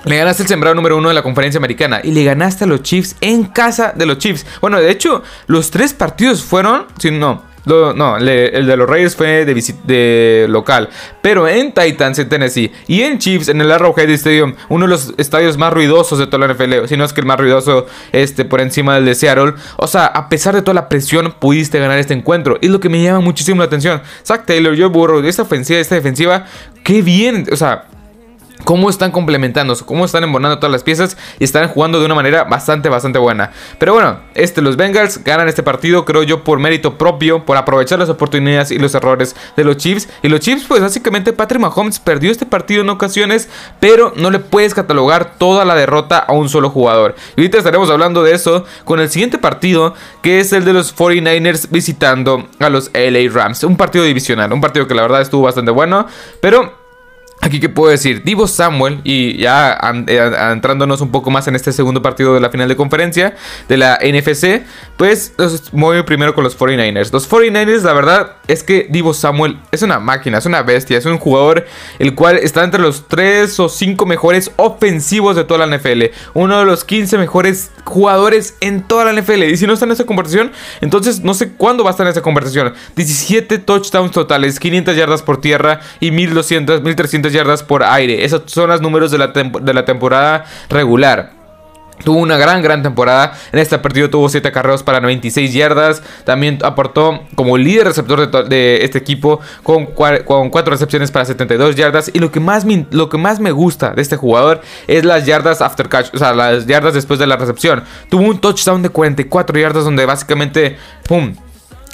Le 0.04 0.18
ganaste 0.18 0.42
el 0.42 0.50
sembrado 0.50 0.76
número 0.76 0.98
uno 0.98 1.10
de 1.10 1.14
la 1.14 1.22
conferencia 1.22 1.60
americana 1.60 2.02
y 2.04 2.12
le 2.12 2.24
ganaste 2.24 2.64
a 2.64 2.68
los 2.68 2.82
Chiefs 2.82 3.16
en 3.22 3.44
casa 3.44 3.94
de 3.96 4.08
los 4.08 4.18
Chiefs. 4.18 4.48
Bueno, 4.60 4.80
de 4.80 4.90
hecho, 4.90 5.22
los 5.46 5.70
tres 5.70 5.94
partidos 5.94 6.42
fueron, 6.44 6.88
si 6.98 7.12
no, 7.12 7.44
no, 7.66 8.18
el 8.18 8.66
de 8.68 8.78
los 8.78 8.90
Reyes 8.90 9.16
fue 9.16 9.46
de, 9.46 9.74
de, 9.84 10.48
local. 10.50 10.90
Pero 11.22 11.48
en 11.48 11.72
Titans, 11.74 12.20
en 12.20 12.30
Tennessee, 12.30 12.72
y 12.88 13.02
en 13.02 13.20
Chiefs, 13.20 13.50
en 13.50 13.62
el 13.62 13.72
Arrowhead 13.72 14.10
Stadium, 14.12 14.56
uno 14.70 14.86
de 14.86 14.90
los 14.90 15.14
estadios 15.18 15.58
más 15.58 15.72
ruidosos 15.72 16.20
de 16.20 16.28
toda 16.28 16.48
la 16.48 16.54
NFL, 16.54 16.88
si 16.88 16.98
no 16.98 17.04
es 17.04 17.14
que 17.14 17.22
el 17.22 17.28
más 17.28 17.40
ruidoso 17.40 17.86
este, 18.12 18.46
por 18.46 18.62
encima 18.62 18.96
del 18.96 19.06
de 19.06 19.16
Seattle. 19.16 19.54
O 19.78 19.88
sea, 19.88 20.06
a 20.06 20.30
pesar 20.30 20.56
de 20.56 20.62
toda 20.62 20.74
la 20.74 20.90
presión, 20.90 21.34
pudiste 21.40 21.80
ganar 21.80 22.00
este 22.00 22.14
encuentro. 22.14 22.58
Es 22.62 22.70
lo 22.70 22.80
que 22.80 22.90
me 22.90 23.02
llama 23.02 23.20
muchísimo 23.20 23.60
la 23.60 23.66
atención. 23.66 24.02
Zach 24.26 24.46
Taylor, 24.46 24.78
Joe 24.78 24.88
Burrow, 24.88 25.24
esta 25.24 25.44
ofensiva, 25.44 25.80
esta 25.80 25.96
defensiva, 25.96 26.46
qué 26.84 27.02
bien. 27.02 27.46
O 27.52 27.56
sea, 27.56 27.86
cómo 28.64 28.90
están 28.90 29.12
complementándose, 29.12 29.86
cómo 29.86 30.06
están 30.06 30.24
embonando 30.24 30.60
todas 30.60 30.72
las 30.72 30.84
piezas 30.84 31.18
y 31.40 31.44
están 31.44 31.68
jugando 31.68 32.00
de 32.00 32.06
una 32.06 32.16
manera 32.16 32.44
bastante, 32.44 32.90
bastante 32.90 33.20
buena. 33.20 33.52
Pero 33.78 33.94
bueno, 33.94 34.20
este, 34.34 34.62
los 34.62 34.78
Bengals 34.78 35.24
ganan 35.24 35.48
este 35.48 35.64
partido, 35.64 36.06
creo 36.06 36.24
yo, 36.24 36.44
por 36.44 36.60
mérito 36.60 36.98
propio, 36.98 37.46
por 37.46 37.58
aprovechar 37.58 38.00
las 38.00 38.10
oportunidades 38.10 38.72
y 38.72 38.80
los 38.80 38.96
errores 38.96 39.36
de 39.56 39.64
los 39.64 39.78
Chiefs. 39.78 40.10
Y 40.22 40.30
los 40.30 40.40
Chiefs, 40.40 40.66
pues 40.68 40.82
básicamente 40.82 41.34
Patrick 41.34 41.62
Mahomes 41.62 42.00
perdió 42.00 42.32
este 42.32 42.46
partido 42.46 42.82
en 42.82 42.90
ocasiones, 42.90 43.50
pero 43.80 44.14
no 44.16 44.30
le 44.30 44.40
puedes 44.40 44.74
catalogar 44.74 45.36
toda 45.38 45.66
la 45.66 45.76
derrota 45.76 46.20
a 46.20 46.34
un 46.34 46.50
solo 46.50 46.70
jugador. 46.70 47.16
Y 47.36 47.42
ahorita 47.42 47.58
estaremos 47.58 47.90
hablando 47.90 48.24
de 48.24 48.34
eso 48.34 48.66
con 48.86 49.00
el 49.00 49.10
siguiente 49.10 49.38
partido, 49.38 49.94
que 50.22 50.40
es 50.40 50.54
el 50.54 50.66
de 50.66 50.74
los 50.74 50.96
49ers 50.96 51.70
visitando 51.70 52.48
a 52.60 52.70
los 52.70 52.92
LA 52.94 53.32
Rams. 53.32 53.64
Un 53.64 53.78
partido 53.78 54.04
divisional, 54.04 54.52
un 54.54 54.62
partido 54.62 54.88
que 54.88 54.96
la 54.96 55.02
verdad 55.04 55.22
estuvo 55.22 55.44
bastante 55.44 55.72
bueno, 55.72 56.08
pero 56.42 56.81
Aquí 57.52 57.60
que 57.60 57.68
puedo 57.68 57.92
decir, 57.92 58.24
Divo 58.24 58.48
Samuel, 58.48 59.02
y 59.04 59.36
ya 59.36 59.78
eh, 60.08 60.32
entrándonos 60.54 61.02
un 61.02 61.12
poco 61.12 61.32
más 61.32 61.50
en 61.50 61.56
este 61.58 61.74
segundo 61.74 62.02
partido 62.02 62.34
de 62.34 62.40
la 62.40 62.50
final 62.50 62.70
de 62.70 62.78
conferencia 62.78 63.36
de 63.68 63.76
la 63.76 64.00
NFC, 64.02 64.62
pues 64.96 65.34
mueve 65.74 66.06
primero 66.06 66.34
con 66.34 66.46
los 66.46 66.58
49ers. 66.58 67.12
Los 67.12 67.30
49ers, 67.30 67.82
la 67.82 67.92
verdad 67.92 68.36
es 68.48 68.64
que 68.64 68.88
Divo 68.90 69.14
Samuel 69.14 69.60
es 69.70 69.82
una 69.82 70.00
máquina, 70.00 70.38
es 70.38 70.46
una 70.46 70.62
bestia, 70.62 70.98
es 70.98 71.06
un 71.06 71.18
jugador 71.18 71.66
el 72.00 72.16
cual 72.16 72.38
está 72.38 72.64
entre 72.64 72.80
los 72.80 73.10
3 73.10 73.60
o 73.60 73.68
5 73.68 74.06
mejores 74.06 74.52
ofensivos 74.56 75.36
de 75.36 75.44
toda 75.44 75.68
la 75.68 75.78
NFL. 75.78 76.04
Uno 76.34 76.58
de 76.58 76.64
los 76.64 76.86
15 76.86 77.18
mejores 77.18 77.72
jugadores 77.86 78.56
en 78.62 78.84
toda 78.84 79.06
la 79.06 79.20
NFL. 79.20 79.44
Y 79.44 79.58
si 79.58 79.68
no 79.68 79.74
está 79.74 79.86
en 79.86 79.92
esa 79.92 80.06
conversación, 80.06 80.52
entonces 80.82 81.22
no 81.22 81.34
sé 81.34 81.52
cuándo 81.54 81.84
va 81.84 81.90
a 81.90 81.92
estar 81.92 82.06
en 82.06 82.12
esa 82.12 82.22
conversación. 82.22 82.74
17 82.96 83.60
touchdowns 83.60 84.12
totales, 84.12 84.60
500 84.60 84.96
yardas 84.96 85.22
por 85.22 85.42
tierra 85.42 85.82
y 86.00 86.12
1200, 86.12 86.82
1300 86.82 87.34
yardas 87.34 87.64
por 87.64 87.84
aire. 87.84 88.24
Esos 88.24 88.44
son 88.48 88.70
los 88.70 88.82
números 88.82 89.12
de 89.12 89.18
la, 89.18 89.28
de 89.28 89.74
la 89.74 89.86
temporada 89.86 90.46
regular. 90.70 91.41
Tuvo 92.04 92.20
una 92.20 92.38
gran, 92.38 92.62
gran 92.62 92.84
temporada. 92.84 93.34
En 93.52 93.60
este 93.60 93.78
partido 93.80 94.10
tuvo 94.10 94.30
7 94.30 94.52
carreos 94.52 94.84
para 94.84 95.00
96 95.00 95.54
yardas. 95.54 96.02
También 96.24 96.60
aportó 96.64 97.22
como 97.36 97.58
líder 97.58 97.88
receptor 97.88 98.48
de, 98.48 98.84
este 98.84 98.98
equipo 98.98 99.40
con, 99.64 99.88
con 99.88 100.50
4 100.50 100.72
recepciones 100.72 101.12
para 101.12 101.26
72 101.26 101.76
yardas. 101.76 102.12
Y 102.14 102.20
lo 102.20 102.32
que, 102.32 102.40
más 102.40 102.66
me, 102.66 102.86
lo 102.92 103.10
que 103.10 103.18
más 103.18 103.40
me 103.40 103.52
gusta 103.52 103.92
de 103.92 104.02
este 104.02 104.18
jugador 104.18 104.62
es 104.88 105.06
las 105.06 105.26
yardas 105.26 105.62
after 105.62 105.90
catch. 105.90 106.14
O 106.14 106.18
sea, 106.18 106.34
las 106.34 106.66
yardas 106.66 106.94
después 106.94 107.20
de 107.20 107.28
la 107.28 107.38
recepción. 107.38 107.84
Tuvo 108.10 108.24
un 108.24 108.40
touchdown 108.40 108.82
de 108.82 108.90
44 108.90 109.60
yardas 109.60 109.84
donde 109.84 110.06
básicamente, 110.06 110.78
¡pum! 111.08 111.34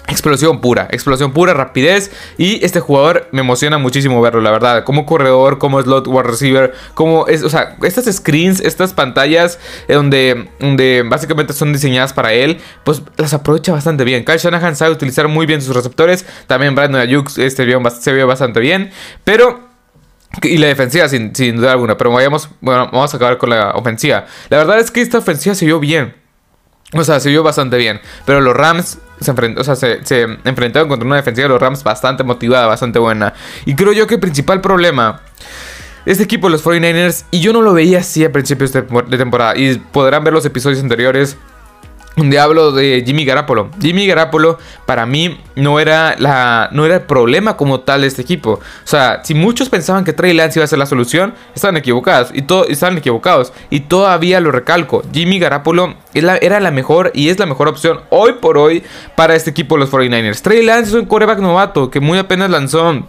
Explosión 0.07 0.61
pura, 0.61 0.87
explosión 0.91 1.33
pura, 1.33 1.53
rapidez. 1.53 2.11
Y 2.37 2.63
este 2.63 2.79
jugador 2.79 3.27
me 3.31 3.41
emociona 3.41 3.77
muchísimo 3.77 4.21
verlo, 4.21 4.41
la 4.41 4.51
verdad. 4.51 4.83
Como 4.85 5.05
corredor, 5.05 5.57
como 5.57 5.81
slot 5.81 6.07
wide 6.07 6.23
receiver, 6.23 6.73
como 6.93 7.27
es, 7.27 7.43
o 7.43 7.49
sea, 7.49 7.75
estas 7.83 8.05
screens, 8.05 8.61
estas 8.61 8.93
pantallas 8.93 9.59
eh, 9.87 9.95
donde, 9.95 10.49
donde 10.59 11.03
básicamente 11.05 11.51
son 11.51 11.73
diseñadas 11.73 12.13
para 12.13 12.31
él, 12.31 12.59
pues 12.85 13.01
las 13.17 13.33
aprovecha 13.33 13.73
bastante 13.73 14.05
bien. 14.05 14.23
Kyle 14.23 14.37
Shanahan 14.37 14.77
sabe 14.77 14.91
utilizar 14.91 15.27
muy 15.27 15.45
bien 15.45 15.61
sus 15.61 15.75
receptores. 15.75 16.25
También 16.47 16.73
Brandon 16.73 17.01
Ayuk 17.01 17.29
este, 17.37 17.65
se 17.99 18.13
vio 18.13 18.27
bastante 18.27 18.59
bien. 18.61 18.91
Pero 19.25 19.67
y 20.43 20.57
la 20.57 20.67
defensiva, 20.67 21.07
sin, 21.09 21.33
duda 21.33 21.71
alguna. 21.71 21.97
Pero 21.97 22.11
vayamos, 22.11 22.49
vamos 22.61 23.13
a 23.13 23.17
acabar 23.17 23.37
con 23.37 23.49
la 23.49 23.71
ofensiva. 23.71 24.25
La 24.49 24.57
verdad 24.57 24.79
es 24.79 24.91
que 24.91 25.01
esta 25.01 25.17
ofensiva 25.17 25.55
se 25.55 25.65
vio 25.65 25.79
bien. 25.79 26.15
O 26.93 27.03
sea, 27.03 27.19
se 27.19 27.29
vio 27.29 27.43
bastante 27.43 27.77
bien. 27.77 27.99
Pero 28.25 28.41
los 28.41 28.55
Rams 28.55 28.99
se, 29.19 29.31
o 29.31 29.63
sea, 29.63 29.75
se, 29.75 30.23
enfrentaron 30.43 30.87
contra 30.89 31.05
una 31.05 31.15
defensiva 31.17 31.47
de 31.47 31.49
los 31.53 31.61
Rams 31.61 31.83
bastante 31.83 32.23
motivada, 32.23 32.67
bastante 32.67 32.99
buena. 32.99 33.33
Y 33.65 33.75
creo 33.75 33.93
yo 33.93 34.07
que 34.07 34.15
el 34.15 34.19
principal 34.19 34.61
problema 34.61 35.21
este 36.05 36.23
equipo, 36.23 36.47
los 36.47 36.63
49ers, 36.63 37.25
y 37.31 37.41
yo 37.41 37.51
no 37.51 37.61
lo 37.61 37.73
veía 37.73 37.99
así 37.99 38.23
a 38.23 38.31
principios 38.31 38.71
de 38.71 38.81
temporada. 39.17 39.57
Y 39.57 39.77
podrán 39.77 40.23
ver 40.23 40.33
los 40.33 40.45
episodios 40.45 40.81
anteriores 40.81 41.35
donde 42.17 42.39
hablo 42.39 42.71
de 42.71 43.03
Jimmy 43.05 43.23
Garapolo. 43.23 43.69
Jimmy 43.79 44.07
Garapolo 44.07 44.57
para 44.85 45.05
mí 45.05 45.39
no 45.55 45.79
era 45.79 46.15
la 46.17 46.67
no 46.71 46.85
era 46.85 46.95
el 46.95 47.01
problema 47.01 47.55
como 47.55 47.81
tal 47.81 48.01
de 48.01 48.07
este 48.07 48.23
equipo. 48.23 48.53
O 48.53 48.59
sea, 48.83 49.21
si 49.23 49.35
muchos 49.35 49.69
pensaban 49.69 50.03
que 50.03 50.13
Trey 50.13 50.33
Lance 50.33 50.59
iba 50.59 50.65
a 50.65 50.67
ser 50.67 50.79
la 50.79 50.87
solución, 50.87 51.35
estaban 51.55 51.77
equivocados 51.77 52.31
y 52.33 52.41
todo 52.41 52.67
estaban 52.67 52.97
equivocados 52.97 53.53
y 53.69 53.81
todavía 53.81 54.41
lo 54.41 54.51
recalco. 54.51 55.03
Jimmy 55.13 55.39
Garapolo 55.39 55.95
era 56.13 56.59
la 56.59 56.71
mejor 56.71 57.11
y 57.13 57.29
es 57.29 57.37
la 57.37 57.45
mejor 57.45 57.67
opción 57.67 58.01
hoy 58.09 58.33
por 58.41 58.57
hoy 58.57 58.83
para 59.15 59.35
este 59.35 59.51
equipo 59.51 59.77
los 59.77 59.91
49ers. 59.91 60.41
Trey 60.41 60.65
Lance 60.65 60.89
es 60.89 60.95
un 60.95 61.05
coreback 61.05 61.39
novato 61.39 61.91
que 61.91 61.99
muy 61.99 62.17
apenas 62.17 62.49
lanzó 62.49 63.05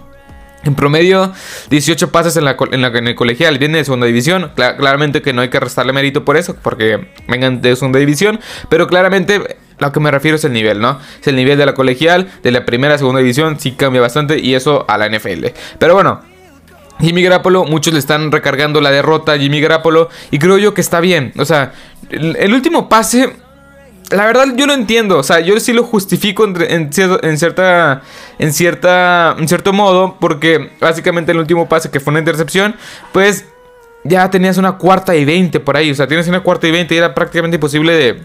en 0.68 0.74
promedio, 0.74 1.32
18 1.70 2.10
pases 2.10 2.36
en, 2.36 2.44
la, 2.44 2.56
en, 2.70 3.08
el 3.08 3.14
colegial. 3.14 3.58
Viene 3.58 3.78
de 3.78 3.84
segunda 3.84 4.06
división. 4.06 4.52
claramente 4.54 5.22
que 5.22 5.32
no 5.32 5.42
hay 5.42 5.48
que 5.48 5.60
restarle 5.60 5.92
mérito 5.92 6.24
por 6.24 6.36
eso, 6.36 6.56
porque 6.62 7.08
vengan 7.26 7.60
de 7.60 7.74
segunda 7.76 7.98
división. 7.98 8.40
Pero 8.68 8.86
claramente 8.86 9.58
lo 9.78 9.92
que 9.92 10.00
me 10.00 10.10
refiero 10.10 10.36
es 10.36 10.44
el 10.44 10.52
nivel, 10.52 10.80
¿no? 10.80 10.98
Es 11.20 11.26
el 11.26 11.36
nivel 11.36 11.58
de 11.58 11.66
la 11.66 11.74
colegial, 11.74 12.30
de 12.42 12.50
la 12.50 12.64
primera 12.64 12.94
a 12.94 12.98
segunda 12.98 13.20
división, 13.20 13.58
sí 13.58 13.72
cambia 13.72 14.00
bastante. 14.00 14.38
Y 14.38 14.54
eso 14.54 14.84
a 14.88 14.98
la 14.98 15.08
NFL. 15.08 15.46
Pero 15.78 15.94
bueno, 15.94 16.20
Jimmy 17.00 17.22
Garapolo, 17.22 17.64
muchos 17.64 17.92
le 17.92 17.98
están 17.98 18.30
recargando 18.32 18.80
la 18.80 18.90
derrota 18.90 19.32
a 19.32 19.38
Jimmy 19.38 19.60
Garapolo. 19.60 20.08
Y 20.30 20.38
creo 20.38 20.58
yo 20.58 20.74
que 20.74 20.80
está 20.80 21.00
bien. 21.00 21.32
O 21.38 21.44
sea, 21.44 21.72
el 22.10 22.54
último 22.54 22.88
pase 22.88 23.32
la 24.10 24.24
verdad 24.24 24.46
yo 24.56 24.66
lo 24.66 24.72
entiendo, 24.72 25.18
o 25.18 25.22
sea, 25.22 25.40
yo 25.40 25.58
sí 25.60 25.72
lo 25.72 25.84
justifico 25.84 26.44
en, 26.44 26.92
cierta, 26.92 27.20
en 28.38 28.52
cierta, 28.52 29.36
en 29.38 29.48
cierto 29.48 29.72
modo, 29.72 30.16
porque 30.18 30.72
básicamente 30.80 31.32
el 31.32 31.38
último 31.38 31.68
pase 31.68 31.90
que 31.90 32.00
fue 32.00 32.12
una 32.12 32.20
intercepción, 32.20 32.74
pues 33.12 33.44
ya 34.04 34.30
tenías 34.30 34.56
una 34.56 34.72
cuarta 34.72 35.14
y 35.14 35.24
20 35.24 35.60
por 35.60 35.76
ahí, 35.76 35.90
o 35.90 35.94
sea, 35.94 36.06
tienes 36.06 36.26
una 36.28 36.40
cuarta 36.40 36.66
y 36.66 36.70
20 36.70 36.94
y 36.94 36.98
era 36.98 37.14
prácticamente 37.14 37.56
imposible 37.56 37.92
de, 37.92 38.22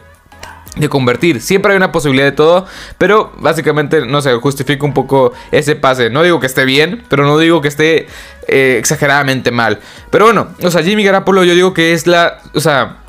de 0.78 0.90
convertir. 0.90 1.42
Siempre 1.42 1.74
hay 1.74 1.78
una 1.78 1.92
posibilidad 1.92 2.26
de 2.26 2.32
todo, 2.32 2.66
pero 2.98 3.34
básicamente, 3.38 4.06
no 4.06 4.22
sé, 4.22 4.34
justifico 4.36 4.86
un 4.86 4.94
poco 4.94 5.34
ese 5.52 5.76
pase. 5.76 6.10
No 6.10 6.24
digo 6.24 6.40
que 6.40 6.48
esté 6.48 6.64
bien, 6.64 7.04
pero 7.10 7.26
no 7.26 7.38
digo 7.38 7.62
que 7.62 7.68
esté 7.68 8.08
eh, 8.48 8.78
exageradamente 8.80 9.52
mal. 9.52 9.80
Pero 10.10 10.26
bueno, 10.26 10.50
o 10.64 10.72
sea, 10.72 10.82
Jimmy 10.82 11.04
Garapolo 11.04 11.44
yo 11.44 11.56
digo 11.56 11.74
que 11.74 11.92
es 11.92 12.08
la, 12.08 12.40
o 12.54 12.62
sea 12.62 13.03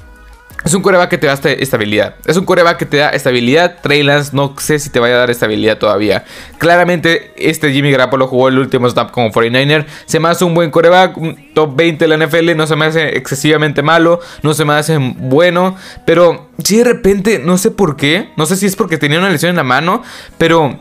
es 0.64 0.72
un 0.72 0.80
coreback 0.80 1.10
que 1.10 1.18
te 1.18 1.26
da 1.26 1.34
estabilidad. 1.34 2.14
Es 2.24 2.38
un 2.38 2.46
coreback 2.46 2.78
que 2.78 2.86
te 2.86 2.96
da 2.96 3.10
estabilidad. 3.10 3.76
Trey 3.82 4.02
Lance 4.02 4.30
no 4.32 4.54
sé 4.58 4.78
si 4.78 4.88
te 4.88 4.98
vaya 4.98 5.16
a 5.16 5.18
dar 5.18 5.30
estabilidad 5.30 5.76
todavía. 5.76 6.24
Claramente, 6.56 7.34
este 7.36 7.70
Jimmy 7.70 7.90
Garoppolo 7.90 8.26
jugó 8.26 8.48
el 8.48 8.58
último 8.58 8.88
snap 8.88 9.10
como 9.10 9.30
49er. 9.30 9.84
Se 10.06 10.20
me 10.20 10.28
hace 10.28 10.42
un 10.46 10.54
buen 10.54 10.70
coreback. 10.70 11.18
Top 11.52 11.76
20 11.76 12.08
de 12.08 12.16
la 12.16 12.26
NFL. 12.26 12.56
No 12.56 12.66
se 12.66 12.76
me 12.76 12.86
hace 12.86 13.16
excesivamente 13.16 13.82
malo. 13.82 14.20
No 14.42 14.54
se 14.54 14.64
me 14.64 14.72
hace 14.72 14.96
bueno. 14.98 15.76
Pero 16.06 16.48
si 16.62 16.78
de 16.78 16.84
repente, 16.84 17.38
no 17.44 17.58
sé 17.58 17.70
por 17.70 17.96
qué. 17.96 18.30
No 18.38 18.46
sé 18.46 18.56
si 18.56 18.64
es 18.64 18.74
porque 18.74 18.96
tenía 18.96 19.18
una 19.18 19.28
lesión 19.28 19.50
en 19.50 19.56
la 19.56 19.64
mano. 19.64 20.02
Pero 20.38 20.80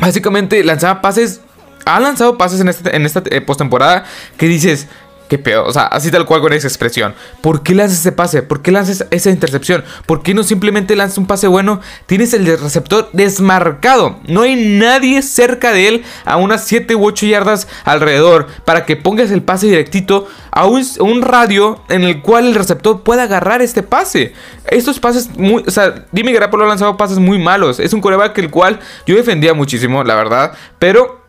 básicamente 0.00 0.64
lanzaba 0.64 1.00
pases. 1.00 1.40
Ha 1.86 2.00
lanzado 2.00 2.36
pases 2.36 2.60
en, 2.60 2.68
este, 2.68 2.96
esta 2.96 3.22
eh, 3.30 3.42
postemporada 3.42 4.04
que 4.38 4.48
dices 4.48 4.88
Qué 5.34 5.38
peor, 5.38 5.66
o 5.66 5.72
sea, 5.72 5.86
así 5.86 6.12
tal 6.12 6.26
cual 6.26 6.40
con 6.40 6.52
esa 6.52 6.68
expresión. 6.68 7.12
¿Por 7.40 7.64
qué 7.64 7.74
lanzas 7.74 7.98
ese 7.98 8.12
pase? 8.12 8.42
¿Por 8.42 8.62
qué 8.62 8.70
lanzas 8.70 9.04
esa 9.10 9.30
intercepción? 9.30 9.82
¿Por 10.06 10.22
qué 10.22 10.32
no 10.32 10.44
simplemente 10.44 10.94
lanzas 10.94 11.18
un 11.18 11.26
pase 11.26 11.48
bueno? 11.48 11.80
Tienes 12.06 12.32
el 12.34 12.46
receptor 12.46 13.08
desmarcado. 13.12 14.20
No 14.28 14.42
hay 14.42 14.54
nadie 14.54 15.22
cerca 15.22 15.72
de 15.72 15.88
él 15.88 16.04
a 16.24 16.36
unas 16.36 16.62
7 16.66 16.94
u 16.94 17.04
8 17.04 17.26
yardas 17.26 17.66
alrededor 17.84 18.46
para 18.64 18.86
que 18.86 18.94
pongas 18.94 19.32
el 19.32 19.42
pase 19.42 19.66
directito 19.66 20.28
a 20.52 20.66
un, 20.66 21.22
radio 21.22 21.82
en 21.88 22.04
el 22.04 22.22
cual 22.22 22.46
el 22.46 22.54
receptor 22.54 23.02
pueda 23.02 23.24
agarrar 23.24 23.60
este 23.60 23.82
pase. 23.82 24.34
Estos 24.68 25.00
pases 25.00 25.36
muy, 25.36 25.64
o 25.66 25.70
sea, 25.72 26.06
ha 26.12 26.56
lanzado 26.68 26.96
pases 26.96 27.18
muy 27.18 27.40
malos. 27.40 27.80
Es 27.80 27.92
un 27.92 28.00
coreback 28.00 28.38
el 28.38 28.50
cual 28.50 28.78
yo 29.04 29.16
defendía 29.16 29.52
muchísimo, 29.52 30.04
la 30.04 30.14
verdad, 30.14 30.52
pero 30.78 31.23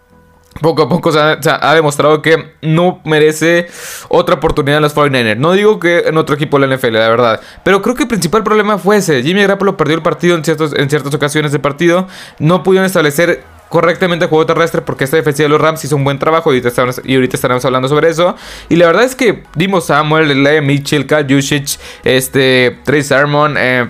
poco 0.61 0.83
a 0.83 0.89
poco 0.89 1.11
se 1.11 1.19
ha, 1.19 1.73
demostrado 1.73 2.21
que 2.21 2.53
no 2.61 3.01
merece 3.03 3.67
otra 4.07 4.35
oportunidad 4.35 4.77
en 4.77 4.83
los 4.83 4.95
49ers. 4.95 5.37
No 5.37 5.51
digo 5.51 5.79
que 5.79 5.99
en 6.07 6.17
otro 6.17 6.35
equipo 6.35 6.57
de 6.59 6.67
la 6.67 6.75
NFL, 6.75 6.93
la 6.93 7.09
verdad. 7.09 7.41
Pero 7.63 7.81
creo 7.81 7.95
que 7.95 8.03
el 8.03 8.09
principal 8.09 8.43
problema 8.43 8.77
fue 8.77 8.97
ese. 8.97 9.21
Jimmy 9.21 9.41
Garoppolo 9.41 9.75
perdió 9.75 9.95
el 9.95 10.01
partido 10.01 10.35
en, 10.35 10.43
en 10.45 10.89
ciertas 10.89 11.13
ocasiones 11.13 11.51
de 11.51 11.59
partido. 11.59 12.07
No 12.39 12.63
pudieron 12.63 12.85
establecer 12.85 13.43
correctamente 13.69 14.25
el 14.25 14.29
juego 14.29 14.45
terrestre 14.45 14.81
porque 14.81 15.03
esta 15.03 15.17
defensiva 15.17 15.45
de 15.45 15.49
los 15.49 15.59
Rams 15.59 15.83
hizo 15.83 15.95
un 15.95 16.03
buen 16.03 16.19
trabajo 16.19 16.53
y 16.53 16.59
ahorita, 16.59 16.85
y 17.03 17.15
ahorita 17.15 17.35
estaremos 17.35 17.65
hablando 17.65 17.89
sobre 17.89 18.09
eso. 18.09 18.35
Y 18.69 18.77
la 18.77 18.87
verdad 18.87 19.03
es 19.03 19.15
que 19.15 19.43
dimos 19.55 19.87
Samuel, 19.87 20.41
Lea 20.41 20.61
Mitchell, 20.61 21.05
Kyle 21.05 21.25
Jusic, 21.27 21.79
este, 22.05 22.79
Trey 22.85 23.03
Sermon, 23.03 23.55
eh, 23.57 23.89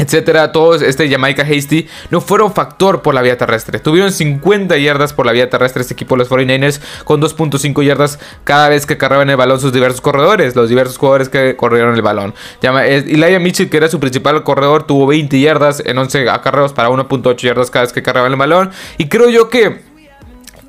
etcétera, 0.00 0.50
todos 0.50 0.80
este 0.80 1.10
Jamaica 1.10 1.42
Hasty 1.42 1.86
no 2.10 2.22
fueron 2.22 2.54
factor 2.54 3.02
por 3.02 3.14
la 3.14 3.20
vía 3.20 3.36
terrestre. 3.36 3.78
Tuvieron 3.80 4.10
50 4.10 4.78
yardas 4.78 5.12
por 5.12 5.26
la 5.26 5.32
vía 5.32 5.50
terrestre 5.50 5.82
este 5.82 5.92
equipo 5.92 6.14
de 6.14 6.20
los 6.20 6.30
49ers 6.30 6.80
con 7.04 7.20
2.5 7.20 7.84
yardas 7.84 8.18
cada 8.44 8.70
vez 8.70 8.86
que 8.86 8.96
cargaban 8.96 9.28
el 9.28 9.36
balón 9.36 9.60
sus 9.60 9.74
diversos 9.74 10.00
corredores, 10.00 10.56
los 10.56 10.70
diversos 10.70 10.96
jugadores 10.96 11.28
que 11.28 11.54
corrieron 11.54 11.94
el 11.94 12.02
balón. 12.02 12.34
Elijah 12.62 13.38
Mitchell, 13.38 13.68
que 13.68 13.76
era 13.76 13.88
su 13.88 14.00
principal 14.00 14.42
corredor, 14.42 14.86
tuvo 14.86 15.06
20 15.06 15.38
yardas 15.38 15.82
en 15.84 15.98
11 15.98 16.30
acarreos 16.30 16.72
para 16.72 16.88
1.8 16.88 17.36
yardas 17.36 17.70
cada 17.70 17.84
vez 17.84 17.92
que 17.92 18.02
cargaban 18.02 18.32
el 18.32 18.38
balón. 18.38 18.70
Y 18.96 19.08
creo 19.08 19.28
yo 19.28 19.50
que 19.50 19.82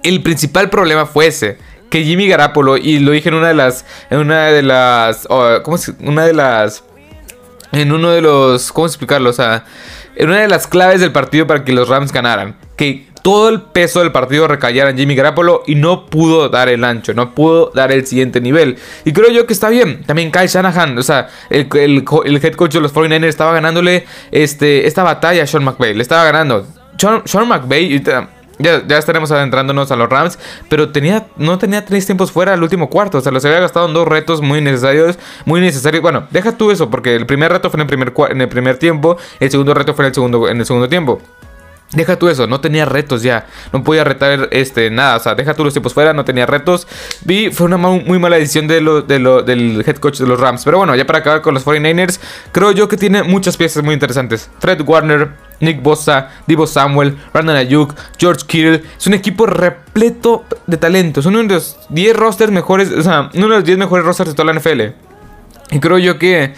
el 0.03 0.21
principal 0.23 0.69
problema 0.69 1.05
fue 1.05 1.27
ese 1.27 1.57
que 1.89 2.03
Jimmy 2.03 2.27
Garapolo 2.27 2.75
y 2.75 2.99
lo 2.99 3.11
dije 3.11 3.29
en 3.29 3.35
una 3.35 3.49
de 3.49 3.53
las 3.53 3.85
en 4.09 4.19
una 4.19 4.47
de 4.47 4.61
las 4.61 5.27
¿cómo 5.63 5.75
es? 5.75 5.91
una 5.99 6.25
de 6.25 6.33
las 6.33 6.83
en 7.71 7.91
uno 7.91 8.11
de 8.11 8.21
los, 8.21 8.71
¿cómo 8.71 8.87
explicarlo? 8.87 9.29
O 9.29 9.33
sea, 9.33 9.65
en 10.15 10.29
una 10.29 10.41
de 10.41 10.47
las 10.47 10.67
claves 10.67 11.01
del 11.01 11.11
partido 11.11 11.47
para 11.47 11.63
que 11.63 11.73
los 11.73 11.87
Rams 11.87 12.11
ganaran, 12.11 12.57
que 12.75 13.07
todo 13.21 13.49
el 13.49 13.61
peso 13.61 13.99
del 13.99 14.11
partido 14.11 14.47
recayera 14.47 14.89
en 14.89 14.97
Jimmy 14.97 15.15
Garoppolo 15.15 15.63
y 15.67 15.75
no 15.75 16.07
pudo 16.07 16.49
dar 16.49 16.69
el 16.69 16.83
ancho, 16.83 17.13
no 17.13 17.33
pudo 17.35 17.71
dar 17.73 17.91
el 17.91 18.05
siguiente 18.05 18.41
nivel. 18.41 18.77
Y 19.05 19.13
creo 19.13 19.29
yo 19.29 19.45
que 19.45 19.53
está 19.53 19.69
bien. 19.69 20.03
También 20.03 20.31
Kyle 20.31 20.47
Shanahan, 20.47 20.97
o 20.97 21.03
sea, 21.03 21.29
el, 21.49 21.67
head 22.41 22.53
coach 22.53 22.73
de 22.73 22.81
los 22.81 22.93
49ers 22.93 23.25
estaba 23.25 23.53
ganándole 23.53 24.05
este, 24.31 24.87
esta 24.87 25.03
batalla 25.03 25.43
a 25.43 25.47
Sean 25.47 25.63
McVay, 25.63 25.93
le 25.93 26.01
estaba 26.01 26.23
ganando. 26.23 26.65
Sean, 26.97 27.21
Sean 27.25 27.47
McVay, 27.47 28.03
ya, 28.61 28.85
ya, 28.87 28.97
estaremos 28.97 29.31
adentrándonos 29.31 29.91
a 29.91 29.95
los 29.95 30.09
Rams. 30.09 30.39
Pero 30.69 30.91
tenía, 30.91 31.27
no 31.37 31.57
tenía 31.57 31.85
tres 31.85 32.05
tiempos 32.05 32.31
fuera 32.31 32.53
el 32.53 32.63
último 32.63 32.89
cuarto. 32.89 33.17
O 33.17 33.21
sea, 33.21 33.31
los 33.31 33.43
había 33.45 33.59
gastado 33.59 33.87
en 33.87 33.93
dos 33.93 34.07
retos 34.07 34.41
muy 34.41 34.61
necesarios. 34.61 35.17
Muy 35.45 35.61
necesarios. 35.61 36.01
Bueno, 36.01 36.27
deja 36.31 36.57
tú 36.57 36.71
eso, 36.71 36.89
porque 36.89 37.15
el 37.15 37.25
primer 37.25 37.51
reto 37.51 37.69
fue 37.69 37.77
en 37.77 37.81
el 37.81 37.87
primer, 37.87 38.13
en 38.29 38.41
el 38.41 38.49
primer 38.49 38.77
tiempo. 38.77 39.17
El 39.39 39.51
segundo 39.51 39.73
reto 39.73 39.93
fue 39.93 40.05
en 40.05 40.09
el 40.09 40.13
segundo, 40.13 40.49
en 40.49 40.59
el 40.59 40.65
segundo 40.65 40.89
tiempo. 40.89 41.21
Deja 41.93 42.17
tú 42.17 42.29
eso, 42.29 42.47
no 42.47 42.61
tenía 42.61 42.85
retos 42.85 43.21
ya. 43.21 43.47
No 43.73 43.83
podía 43.83 44.05
retar 44.05 44.47
este, 44.51 44.89
nada. 44.89 45.17
O 45.17 45.19
sea, 45.19 45.35
deja 45.35 45.53
tú 45.53 45.65
los 45.65 45.73
tiempos 45.73 45.93
fuera, 45.93 46.13
no 46.13 46.23
tenía 46.23 46.45
retos. 46.45 46.87
Vi, 47.25 47.51
fue 47.51 47.65
una 47.65 47.75
muy 47.75 48.17
mala 48.17 48.37
decisión 48.37 48.67
de 48.67 48.79
lo, 48.79 49.01
de 49.01 49.19
lo, 49.19 49.43
del 49.43 49.83
head 49.85 49.97
coach 49.97 50.19
de 50.19 50.25
los 50.25 50.39
Rams. 50.39 50.63
Pero 50.63 50.77
bueno, 50.77 50.95
ya 50.95 51.05
para 51.05 51.19
acabar 51.19 51.41
con 51.41 51.53
los 51.53 51.65
49ers, 51.65 52.19
creo 52.53 52.71
yo 52.71 52.87
que 52.87 52.95
tiene 52.95 53.23
muchas 53.23 53.57
piezas 53.57 53.83
muy 53.83 53.93
interesantes. 53.93 54.49
Fred 54.59 54.81
Warner, 54.85 55.31
Nick 55.59 55.83
Bosa, 55.83 56.29
Divo 56.47 56.65
Samuel, 56.65 57.17
Brandon 57.33 57.57
Ayuk, 57.57 57.93
George 58.17 58.45
Kittle. 58.47 58.83
Es 58.97 59.07
un 59.07 59.13
equipo 59.13 59.45
repleto 59.45 60.45
de 60.67 60.77
talento. 60.77 61.21
Son 61.21 61.35
uno 61.35 61.45
de 61.45 61.55
los 61.55 61.77
10 61.89 62.15
rosters 62.15 62.53
mejores, 62.53 62.89
o 62.91 63.01
sea, 63.01 63.29
uno 63.33 63.47
de 63.49 63.55
los 63.55 63.65
10 63.65 63.77
mejores 63.77 64.05
rosters 64.05 64.29
de 64.29 64.35
toda 64.35 64.53
la 64.53 64.57
NFL. 64.57 65.10
Y 65.71 65.79
creo 65.79 65.97
yo 65.97 66.19
que 66.19 66.53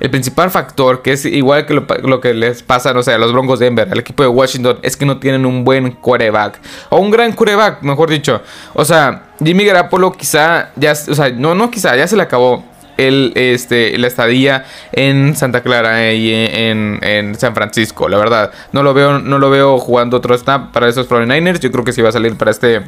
el 0.00 0.10
principal 0.10 0.50
factor, 0.50 1.00
que 1.00 1.12
es 1.12 1.24
igual 1.24 1.66
que 1.66 1.74
lo, 1.74 2.20
que 2.20 2.34
les 2.34 2.64
pasa, 2.64 2.92
no 2.92 3.04
sé, 3.04 3.12
a 3.12 3.18
los 3.18 3.32
Broncos 3.32 3.60
de 3.60 3.66
Denver, 3.66 3.88
al 3.90 3.98
equipo 3.98 4.24
de 4.24 4.28
Washington, 4.28 4.78
es 4.82 4.96
que 4.96 5.06
no 5.06 5.18
tienen 5.18 5.46
un 5.46 5.64
buen 5.64 5.92
quarterback. 5.92 6.58
O 6.88 6.98
un 6.98 7.12
gran 7.12 7.32
quarterback, 7.32 7.82
mejor 7.82 8.10
dicho. 8.10 8.42
O 8.74 8.84
sea, 8.84 9.26
Jimmy 9.42 9.64
Garoppolo 9.64 10.12
quizá, 10.12 10.72
ya, 10.74 10.92
o 10.92 11.14
sea, 11.14 11.30
no, 11.30 11.54
no 11.54 11.70
quizá, 11.70 11.94
ya 11.94 12.08
se 12.08 12.16
le 12.16 12.22
acabó. 12.22 12.64
el, 12.96 13.32
este, 13.36 13.96
la 13.98 14.06
estadía 14.08 14.64
en 14.90 15.36
Santa 15.36 15.62
Clara 15.62 16.12
y 16.12 16.32
en, 16.32 16.98
en, 17.02 17.34
San 17.36 17.54
Francisco, 17.54 18.08
la 18.08 18.18
verdad. 18.18 18.50
No 18.72 18.82
lo 18.82 18.94
veo, 18.94 19.20
no 19.20 19.38
lo 19.38 19.48
veo 19.48 19.78
jugando 19.78 20.16
otro 20.16 20.36
snap 20.36 20.72
para 20.72 20.88
esos 20.88 21.08
49ers. 21.08 21.60
Yo 21.60 21.70
creo 21.70 21.84
que 21.84 21.92
sí 21.92 22.02
va 22.02 22.08
a 22.08 22.12
salir 22.12 22.34
para 22.36 22.50
este 22.50 22.82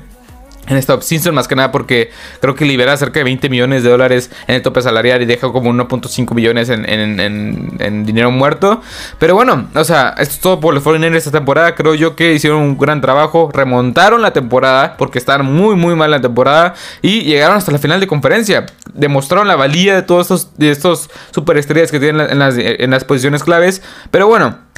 en 0.69 0.77
esta 0.77 0.95
offseason, 0.95 1.35
más 1.35 1.49
que 1.49 1.57
nada 1.57 1.73
porque 1.73 2.11
creo 2.41 2.55
que 2.55 2.65
libera 2.65 2.97
cerca 2.97 3.21
de 3.21 3.25
20 3.25 3.49
millones 3.49 3.83
de 3.83 3.91
dólares 3.91 4.31
en 4.47 4.57
el 4.57 4.63
tope 4.63 4.83
salarial 4.83 5.23
y 5.23 5.27
deja 5.27 5.51
como 5.51 5.73
1.5 5.73 6.35
millones 6.35 6.69
en, 6.69 8.07
dinero 8.07 8.31
muerto. 8.31 8.81
Pero 9.19 9.35
bueno, 9.35 9.69
o 9.75 9.85
sea, 9.85 10.15
esto 10.19 10.35
es 10.35 10.41
todo 10.41 10.61
por 10.61 10.75
los 10.75 10.85
49ers 10.85 11.17
esta 11.17 11.31
temporada. 11.31 11.75
Creo 11.75 11.95
yo 11.95 12.17
que 12.17 12.33
hicieron 12.35 12.61
un 12.61 12.79
gran 12.79 13.01
trabajo, 13.01 13.51
remontaron 13.53 14.23
la 14.23 14.33
temporada 14.33 14.97
porque 14.97 15.19
estaban 15.19 15.47
muy, 15.47 15.75
muy 15.75 15.95
mal 15.95 16.11
la 16.11 16.21
temporada 16.21 16.75
y 17.03 17.23
llegaron 17.23 17.57
hasta 17.57 17.73
la 17.73 17.79
final 17.79 18.01
de 18.01 18.07
conferencia. 18.07 18.67
Demostraron 18.93 19.49
la 19.49 19.57
valía 19.57 19.95
de 19.95 20.03
todos 20.03 20.23
estos, 20.23 20.57
de 20.57 20.71
estos 20.71 21.11
superestrellas 21.31 21.91
que 21.91 22.01
tienen 22.01 22.31
en 22.31 22.39
las, 22.39 22.55
en 22.59 22.91
las 22.91 23.05
posiciones 23.05 23.43
claves. 23.43 23.83
Pero 24.11 24.27
bueno. 24.27 24.69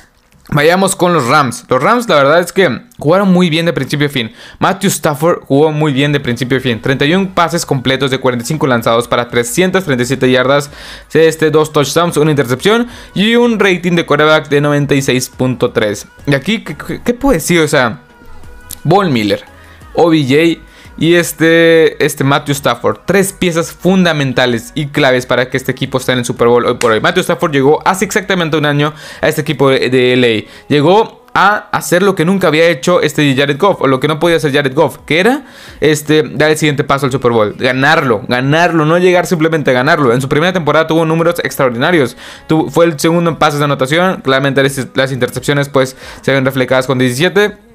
Vayamos 0.48 0.96
con 0.96 1.12
los 1.12 1.28
Rams. 1.28 1.64
Los 1.68 1.80
Rams, 1.80 2.08
la 2.08 2.16
verdad 2.16 2.40
es 2.40 2.52
que 2.52 2.82
jugaron 2.98 3.32
muy 3.32 3.50
bien 3.50 3.66
de 3.66 3.72
principio 3.72 4.08
a 4.08 4.10
fin. 4.10 4.32
Matthew 4.58 4.88
Stafford 4.90 5.42
jugó 5.44 5.70
muy 5.70 5.92
bien 5.92 6.12
de 6.12 6.18
principio 6.18 6.58
a 6.58 6.60
fin. 6.60 6.80
31 6.80 7.34
pases 7.34 7.64
completos 7.64 8.10
de 8.10 8.18
45 8.18 8.66
lanzados 8.66 9.06
para 9.06 9.28
337 9.28 10.30
yardas, 10.30 10.70
este, 11.12 11.50
dos 11.50 11.72
touchdowns, 11.72 12.16
una 12.16 12.32
intercepción 12.32 12.88
y 13.14 13.36
un 13.36 13.60
rating 13.60 13.92
de 13.92 14.04
quarterback 14.04 14.48
de 14.48 14.60
96.3. 14.60 16.06
Y 16.26 16.34
aquí, 16.34 16.64
¿qué, 16.64 17.00
qué 17.04 17.14
puedo 17.14 17.34
decir? 17.34 17.60
O 17.60 17.68
sea, 17.68 18.00
Ball 18.82 19.10
Miller, 19.10 19.44
OBJ 19.94 20.58
y 21.00 21.14
este, 21.14 22.04
este 22.04 22.22
Matthew 22.22 22.52
Stafford. 22.52 22.98
Tres 23.06 23.32
piezas 23.32 23.72
fundamentales 23.72 24.70
y 24.74 24.88
claves 24.88 25.26
para 25.26 25.48
que 25.48 25.56
este 25.56 25.72
equipo 25.72 25.98
esté 25.98 26.12
en 26.12 26.18
el 26.18 26.24
Super 26.26 26.46
Bowl 26.46 26.64
hoy 26.64 26.74
por 26.74 26.92
hoy. 26.92 27.00
Matthew 27.00 27.22
Stafford 27.22 27.52
llegó 27.52 27.80
hace 27.88 28.04
exactamente 28.04 28.56
un 28.58 28.66
año 28.66 28.92
a 29.22 29.28
este 29.28 29.40
equipo 29.40 29.70
de, 29.70 30.14
LA. 30.16 30.52
Llegó 30.68 31.24
a 31.32 31.68
hacer 31.72 32.02
lo 32.02 32.14
que 32.14 32.26
nunca 32.26 32.48
había 32.48 32.68
hecho 32.68 33.00
este 33.00 33.34
Jared 33.34 33.56
Goff, 33.56 33.80
o 33.80 33.86
lo 33.86 33.98
que 33.98 34.08
no 34.08 34.18
podía 34.18 34.36
hacer 34.36 34.52
Jared 34.52 34.74
Goff, 34.74 34.98
que 35.06 35.20
era 35.20 35.46
este, 35.80 36.22
dar 36.22 36.50
el 36.50 36.58
siguiente 36.58 36.84
paso 36.84 37.06
al 37.06 37.12
Super 37.12 37.30
Bowl, 37.30 37.54
ganarlo, 37.56 38.22
ganarlo, 38.28 38.84
no 38.84 38.98
llegar 38.98 39.26
simplemente 39.26 39.70
a 39.70 39.74
ganarlo. 39.74 40.12
En 40.12 40.20
su 40.20 40.28
primera 40.28 40.52
temporada 40.52 40.86
tuvo 40.86 41.06
números 41.06 41.36
extraordinarios, 41.44 42.16
fue 42.70 42.84
el 42.84 42.98
segundo 42.98 43.30
en 43.30 43.36
pases 43.36 43.60
de 43.60 43.64
anotación, 43.64 44.20
claramente 44.22 44.60
las 44.94 45.12
intercepciones 45.12 45.68
pues 45.68 45.96
se 46.20 46.32
ven 46.32 46.44
reflejadas 46.44 46.88
con 46.88 46.98
17 46.98 47.69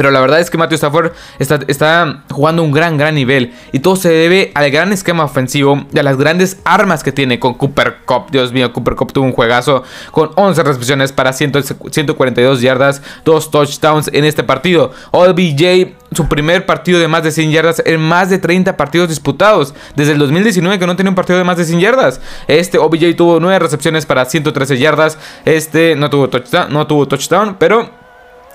pero 0.00 0.12
la 0.12 0.20
verdad 0.22 0.40
es 0.40 0.48
que 0.48 0.56
Matthew 0.56 0.76
Stafford 0.76 1.12
está, 1.38 2.22
jugando 2.30 2.62
un 2.62 2.72
gran, 2.72 2.96
gran 2.96 3.14
nivel. 3.14 3.52
Y 3.70 3.80
todo 3.80 3.96
se 3.96 4.08
debe 4.08 4.50
al 4.54 4.70
gran 4.70 4.94
esquema 4.94 5.24
ofensivo 5.24 5.84
y 5.92 5.98
a 5.98 6.02
las 6.02 6.16
grandes 6.16 6.58
armas 6.64 7.02
que 7.02 7.12
tiene 7.12 7.38
con 7.38 7.52
Cooper 7.52 7.98
Cup. 8.06 8.30
Dios 8.30 8.50
mío, 8.50 8.72
Cooper 8.72 8.94
Cup 8.94 9.12
tuvo 9.12 9.26
un 9.26 9.32
juegazo 9.32 9.82
con 10.10 10.30
11 10.36 10.62
recepciones 10.62 11.12
para 11.12 11.34
142 11.34 12.62
yardas, 12.62 13.02
2 13.26 13.50
touchdowns 13.50 14.08
en 14.14 14.24
este 14.24 14.42
partido. 14.42 14.90
OBJ, 15.10 15.92
su 16.12 16.28
primer 16.28 16.64
partido 16.64 16.98
de 16.98 17.06
más 17.06 17.22
de 17.22 17.30
100 17.30 17.50
yardas 17.50 17.82
en 17.84 18.00
más 18.00 18.30
de 18.30 18.38
30 18.38 18.78
partidos 18.78 19.10
disputados. 19.10 19.74
Desde 19.96 20.12
el 20.12 20.18
2019 20.18 20.78
que 20.78 20.86
no 20.86 20.96
tenía 20.96 21.10
un 21.10 21.14
partido 21.14 21.38
de 21.38 21.44
más 21.44 21.58
de 21.58 21.66
100 21.66 21.78
yardas. 21.78 22.22
Este 22.48 22.78
OBJ 22.78 23.16
tuvo 23.16 23.38
9 23.38 23.58
recepciones 23.58 24.06
para 24.06 24.24
113 24.24 24.78
yardas. 24.78 25.18
Este 25.44 25.94
no 25.94 26.08
tuvo 26.08 26.30
touchdown, 26.30 26.72
no 26.72 26.86
tuvo 26.86 27.06
touchdown 27.06 27.56
pero 27.58 27.99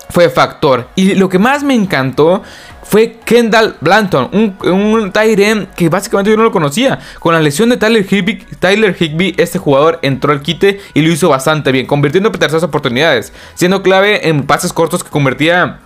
fue 0.08 0.28
factor. 0.30 0.88
Y 0.94 1.14
lo 1.14 1.28
que 1.28 1.38
más 1.38 1.62
me 1.62 1.74
encantó 1.74 2.42
fue 2.82 3.18
Kendall 3.24 3.76
Blanton, 3.80 4.30
un, 4.32 4.56
un 4.70 5.12
que 5.74 5.88
básicamente 5.88 6.30
yo 6.30 6.36
no 6.36 6.44
lo 6.44 6.52
conocía. 6.52 7.00
Con 7.18 7.34
la 7.34 7.40
lesión 7.40 7.68
de 7.68 7.76
Tyler 7.76 8.06
Higby, 8.08 8.38
Tyler 8.60 8.96
Higby, 8.98 9.34
este 9.38 9.58
jugador 9.58 9.98
entró 10.02 10.32
al 10.32 10.40
quite 10.40 10.80
y 10.94 11.02
lo 11.02 11.12
hizo 11.12 11.28
bastante 11.28 11.72
bien, 11.72 11.86
convirtiendo 11.86 12.30
terceras 12.30 12.62
oportunidades, 12.62 13.32
siendo 13.54 13.82
clave 13.82 14.28
en 14.28 14.44
pases 14.44 14.72
cortos 14.72 15.02
que 15.02 15.10
convertía 15.10 15.80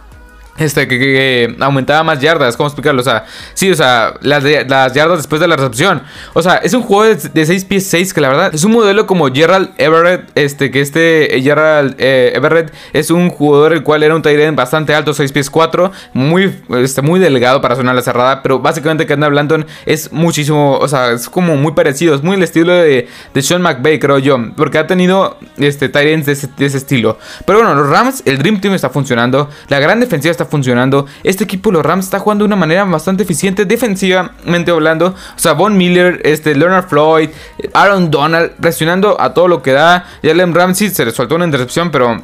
este, 0.58 0.86
que, 0.88 1.56
aumentaba 1.60 2.02
más 2.02 2.20
yardas, 2.20 2.56
¿cómo 2.56 2.68
explicarlo? 2.68 3.00
O 3.00 3.04
sea, 3.04 3.24
sí, 3.54 3.70
o 3.70 3.74
sea, 3.74 4.14
las, 4.20 4.44
las 4.44 4.92
yardas 4.92 5.18
después 5.18 5.40
de 5.40 5.48
la 5.48 5.56
recepción. 5.56 6.02
O 6.34 6.42
sea, 6.42 6.56
es 6.56 6.74
un 6.74 6.82
juego 6.82 7.14
de, 7.14 7.46
6 7.46 7.64
pies 7.64 7.86
6 7.86 8.14
que 8.14 8.20
la 8.20 8.28
verdad 8.28 8.54
es 8.54 8.64
un 8.64 8.72
modelo 8.72 9.06
como 9.06 9.32
Gerald 9.32 9.70
Everett, 9.78 10.30
este, 10.34 10.70
que 10.70 10.80
este 10.80 11.36
eh, 11.36 11.42
Gerald 11.42 11.96
eh, 11.98 12.32
Everett 12.34 12.72
es 12.92 13.10
un 13.10 13.30
jugador 13.30 13.72
el 13.72 13.82
cual 13.82 14.02
era 14.02 14.14
un 14.14 14.22
tight 14.22 14.54
bastante 14.54 14.94
alto, 14.94 15.14
6 15.14 15.32
pies 15.32 15.50
4, 15.50 15.92
muy, 16.12 16.54
este, 16.78 17.02
muy 17.02 17.20
delgado 17.20 17.60
para 17.60 17.76
sonar 17.76 17.94
la 17.94 18.02
cerrada, 18.02 18.42
pero 18.42 18.58
básicamente 18.58 19.06
Kendall 19.06 19.30
Blanton 19.30 19.66
es 19.86 20.12
muchísimo, 20.12 20.76
o 20.78 20.88
sea, 20.88 21.12
es 21.12 21.28
como 21.28 21.56
muy 21.56 21.72
parecido, 21.72 22.14
es 22.14 22.22
muy 22.22 22.36
el 22.36 22.42
estilo 22.42 22.72
de, 22.72 23.08
de 23.32 23.42
Sean 23.42 23.62
McVay, 23.62 23.98
creo 23.98 24.18
yo, 24.18 24.38
porque 24.56 24.78
ha 24.78 24.86
tenido 24.86 25.38
este, 25.58 25.88
tight 25.88 26.24
de 26.24 26.30
de 26.56 26.66
ese 26.66 26.76
estilo. 26.76 27.18
Pero 27.44 27.60
bueno, 27.60 27.74
los 27.74 27.88
Rams, 27.88 28.22
el 28.24 28.38
Dream 28.38 28.60
Team 28.60 28.74
está 28.74 28.90
funcionando, 28.90 29.48
la 29.68 29.78
gran 29.78 30.00
defensiva 30.00 30.30
está 30.30 30.39
funcionando. 30.44 31.06
Este 31.24 31.44
equipo, 31.44 31.70
los 31.70 31.84
Rams, 31.84 32.06
está 32.06 32.18
jugando 32.18 32.44
de 32.44 32.46
una 32.46 32.56
manera 32.56 32.84
bastante 32.84 33.22
eficiente 33.22 33.64
defensivamente 33.64 34.70
hablando. 34.70 35.08
O 35.08 35.38
sea, 35.38 35.52
Von 35.52 35.76
Miller, 35.76 36.20
este, 36.24 36.54
Leonard 36.54 36.88
Floyd, 36.88 37.30
Aaron 37.74 38.10
Donald, 38.10 38.52
presionando 38.60 39.20
a 39.20 39.34
todo 39.34 39.48
lo 39.48 39.62
que 39.62 39.72
da. 39.72 40.06
Jalen 40.22 40.54
Ramsey 40.54 40.90
se 40.90 41.04
le 41.04 41.10
soltó 41.10 41.36
una 41.36 41.44
intercepción, 41.44 41.90
pero 41.90 42.22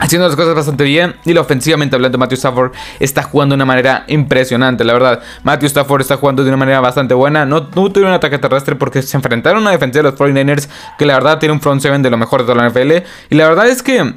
haciendo 0.00 0.26
las 0.26 0.36
cosas 0.36 0.54
bastante 0.54 0.84
bien. 0.84 1.14
Y 1.24 1.32
la 1.34 1.42
ofensivamente 1.42 1.94
hablando, 1.94 2.18
Matthew 2.18 2.36
Stafford 2.36 2.72
está 2.98 3.22
jugando 3.22 3.52
de 3.52 3.56
una 3.56 3.66
manera 3.66 4.04
impresionante, 4.08 4.82
la 4.84 4.94
verdad. 4.94 5.20
Matthew 5.44 5.66
Stafford 5.66 6.00
está 6.00 6.16
jugando 6.16 6.42
de 6.42 6.48
una 6.48 6.56
manera 6.56 6.80
bastante 6.80 7.14
buena. 7.14 7.46
No, 7.46 7.60
no 7.60 7.92
tuvieron 7.92 8.08
un 8.08 8.14
ataque 8.14 8.38
terrestre 8.38 8.74
porque 8.74 9.02
se 9.02 9.16
enfrentaron 9.16 9.58
a 9.58 9.62
una 9.62 9.70
defensa 9.70 10.00
de 10.00 10.04
los 10.04 10.14
49ers 10.14 10.68
que 10.98 11.06
la 11.06 11.14
verdad 11.14 11.38
tiene 11.38 11.52
un 11.52 11.60
front 11.60 11.80
seven 11.80 12.02
de 12.02 12.10
lo 12.10 12.16
mejor 12.16 12.40
de 12.40 12.52
toda 12.52 12.62
la 12.62 12.68
NFL. 12.68 13.04
Y 13.30 13.34
la 13.36 13.48
verdad 13.48 13.68
es 13.68 13.82
que 13.82 14.14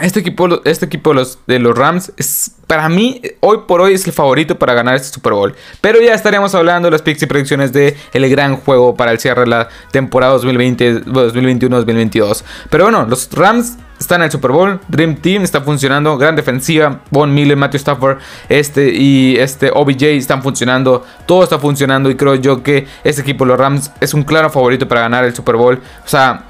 este 0.00 0.20
equipo, 0.20 0.48
este 0.64 0.86
equipo 0.86 1.10
de 1.10 1.16
los, 1.16 1.38
de 1.46 1.58
Rams 1.58 2.14
es, 2.16 2.52
para 2.66 2.88
mí, 2.88 3.20
hoy 3.40 3.58
por 3.68 3.82
hoy 3.82 3.92
es 3.92 4.06
el 4.06 4.14
favorito 4.14 4.58
para 4.58 4.72
ganar 4.72 4.94
este 4.94 5.08
Super 5.08 5.34
Bowl. 5.34 5.54
Pero 5.82 6.00
ya 6.00 6.14
estaríamos 6.14 6.54
hablando 6.54 6.86
de 6.86 6.92
las 6.92 7.02
picks 7.02 7.22
y 7.22 7.26
predicciones 7.26 7.74
de 7.74 7.94
el 8.14 8.30
gran 8.30 8.56
juego 8.56 8.96
para 8.96 9.12
el 9.12 9.18
cierre 9.18 9.42
de 9.42 9.48
la 9.48 9.68
temporada 9.90 10.34
2021-2022. 10.38 12.42
Pero 12.70 12.84
bueno, 12.84 13.04
los 13.04 13.30
Rams 13.32 13.76
están 14.00 14.22
en 14.22 14.26
el 14.26 14.30
Super 14.30 14.52
Bowl. 14.52 14.80
Dream 14.88 15.16
Team 15.16 15.42
está 15.42 15.60
funcionando. 15.60 16.16
Gran 16.16 16.36
defensiva. 16.36 17.02
Von 17.10 17.34
Miller, 17.34 17.58
Matthew 17.58 17.78
Stafford 17.78 18.16
este, 18.48 18.94
y 18.94 19.36
este 19.36 19.70
OBJ 19.74 20.04
están 20.04 20.42
funcionando. 20.42 21.04
Todo 21.26 21.44
está 21.44 21.58
funcionando. 21.58 22.10
Y 22.10 22.16
creo 22.16 22.36
yo 22.36 22.62
que 22.62 22.86
este 23.04 23.20
equipo, 23.20 23.44
los 23.44 23.58
Rams, 23.58 23.90
es 24.00 24.14
un 24.14 24.22
claro 24.22 24.48
favorito 24.48 24.88
para 24.88 25.02
ganar 25.02 25.24
el 25.24 25.34
Super 25.34 25.56
Bowl. 25.56 25.78
O 26.02 26.08
sea, 26.08 26.44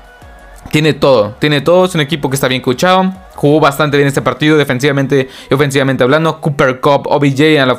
tiene 0.70 0.94
todo, 0.94 1.35
tiene 1.38 1.61
todo, 1.61 1.85
es 1.85 1.94
un 1.94 2.00
equipo 2.00 2.31
que 2.31 2.35
está 2.35 2.48
bien 2.48 2.62
coachado, 2.62 3.12
jugó 3.42 3.59
bastante 3.59 3.96
bien 3.96 4.07
este 4.07 4.22
partido 4.22 4.57
defensivamente 4.57 5.28
y 5.50 5.55
ofensivamente 5.55 6.05
hablando. 6.05 6.40
Cooper 6.40 6.81
Cup, 6.81 7.09
OBJ 7.09 7.59
a 7.61 7.66
la, 7.66 7.76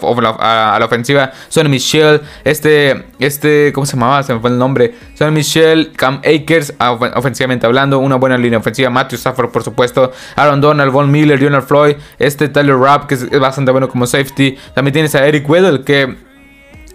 a, 0.73 0.77
la 0.77 0.85
ofensiva, 0.85 1.31
Sonny 1.47 1.69
Michel, 1.69 2.19
este, 2.43 3.05
este, 3.17 3.71
¿cómo 3.71 3.85
se 3.85 3.93
llamaba? 3.93 4.23
Se 4.23 4.33
me 4.33 4.41
fue 4.41 4.49
el 4.49 4.57
nombre. 4.57 4.93
Sonny 5.13 5.31
Michel, 5.31 5.93
Cam 5.95 6.19
Akers, 6.19 6.73
ofensivamente 7.15 7.65
hablando, 7.65 7.99
una 7.99 8.17
buena 8.17 8.37
línea 8.37 8.59
ofensiva. 8.59 8.89
Matthew 8.89 9.15
Stafford, 9.15 9.51
por 9.51 9.63
supuesto, 9.63 10.11
Aaron 10.35 10.59
Donald, 10.59 10.91
Von 10.91 11.09
Miller, 11.09 11.39
Leonard 11.39 11.63
Floyd, 11.63 11.95
este 12.19 12.49
Tyler 12.49 12.75
Rapp, 12.75 13.07
que 13.07 13.15
es, 13.15 13.39
bastante 13.39 13.71
bueno 13.71 13.87
como 13.87 14.05
safety. 14.05 14.57
También 14.75 14.91
tienes 14.91 15.15
a 15.15 15.25
Eric 15.25 15.49
Weddle, 15.49 15.85
que 15.85 16.17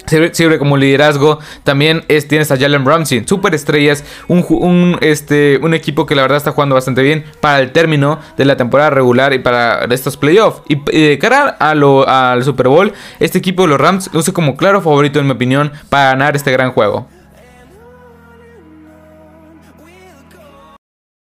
Sirve, 0.09 0.59
como 0.59 0.77
liderazgo. 0.77 1.39
También 1.65 2.05
es, 2.09 2.29
tienes 2.29 2.51
a 2.51 2.57
Jalen 2.57 2.85
Ramsey, 2.85 3.25
super 3.27 3.55
estrellas. 3.55 4.05
Un, 4.29 4.99
este, 5.01 5.59
un 5.63 5.75
equipo 5.75 6.07
que 6.07 6.15
la 6.15 6.23
verdad 6.23 6.39
está 6.39 6.53
jugando 6.53 6.75
bastante 6.75 7.03
bien 7.03 7.25
para 7.41 7.61
el 7.61 7.73
término 7.73 8.19
de 8.37 8.45
la 8.45 8.57
temporada 8.57 8.91
regular 8.91 9.33
y 9.33 9.39
para 9.39 9.85
estos 9.91 10.17
playoffs. 10.17 10.63
Y, 10.69 10.77
de 10.77 11.19
cara 11.19 11.49
al 11.49 12.43
Super 12.43 12.69
Bowl, 12.69 12.93
este 13.21 13.39
equipo 13.39 13.63
de 13.63 13.69
los 13.69 13.81
Rams 13.81 14.11
luce 14.13 14.33
como 14.33 14.57
claro 14.57 14.81
favorito, 14.81 15.21
en 15.21 15.27
mi 15.27 15.33
opinión, 15.33 15.73
para 15.89 16.11
ganar 16.11 16.37
este 16.37 16.53
gran 16.53 16.73
juego. 16.73 17.07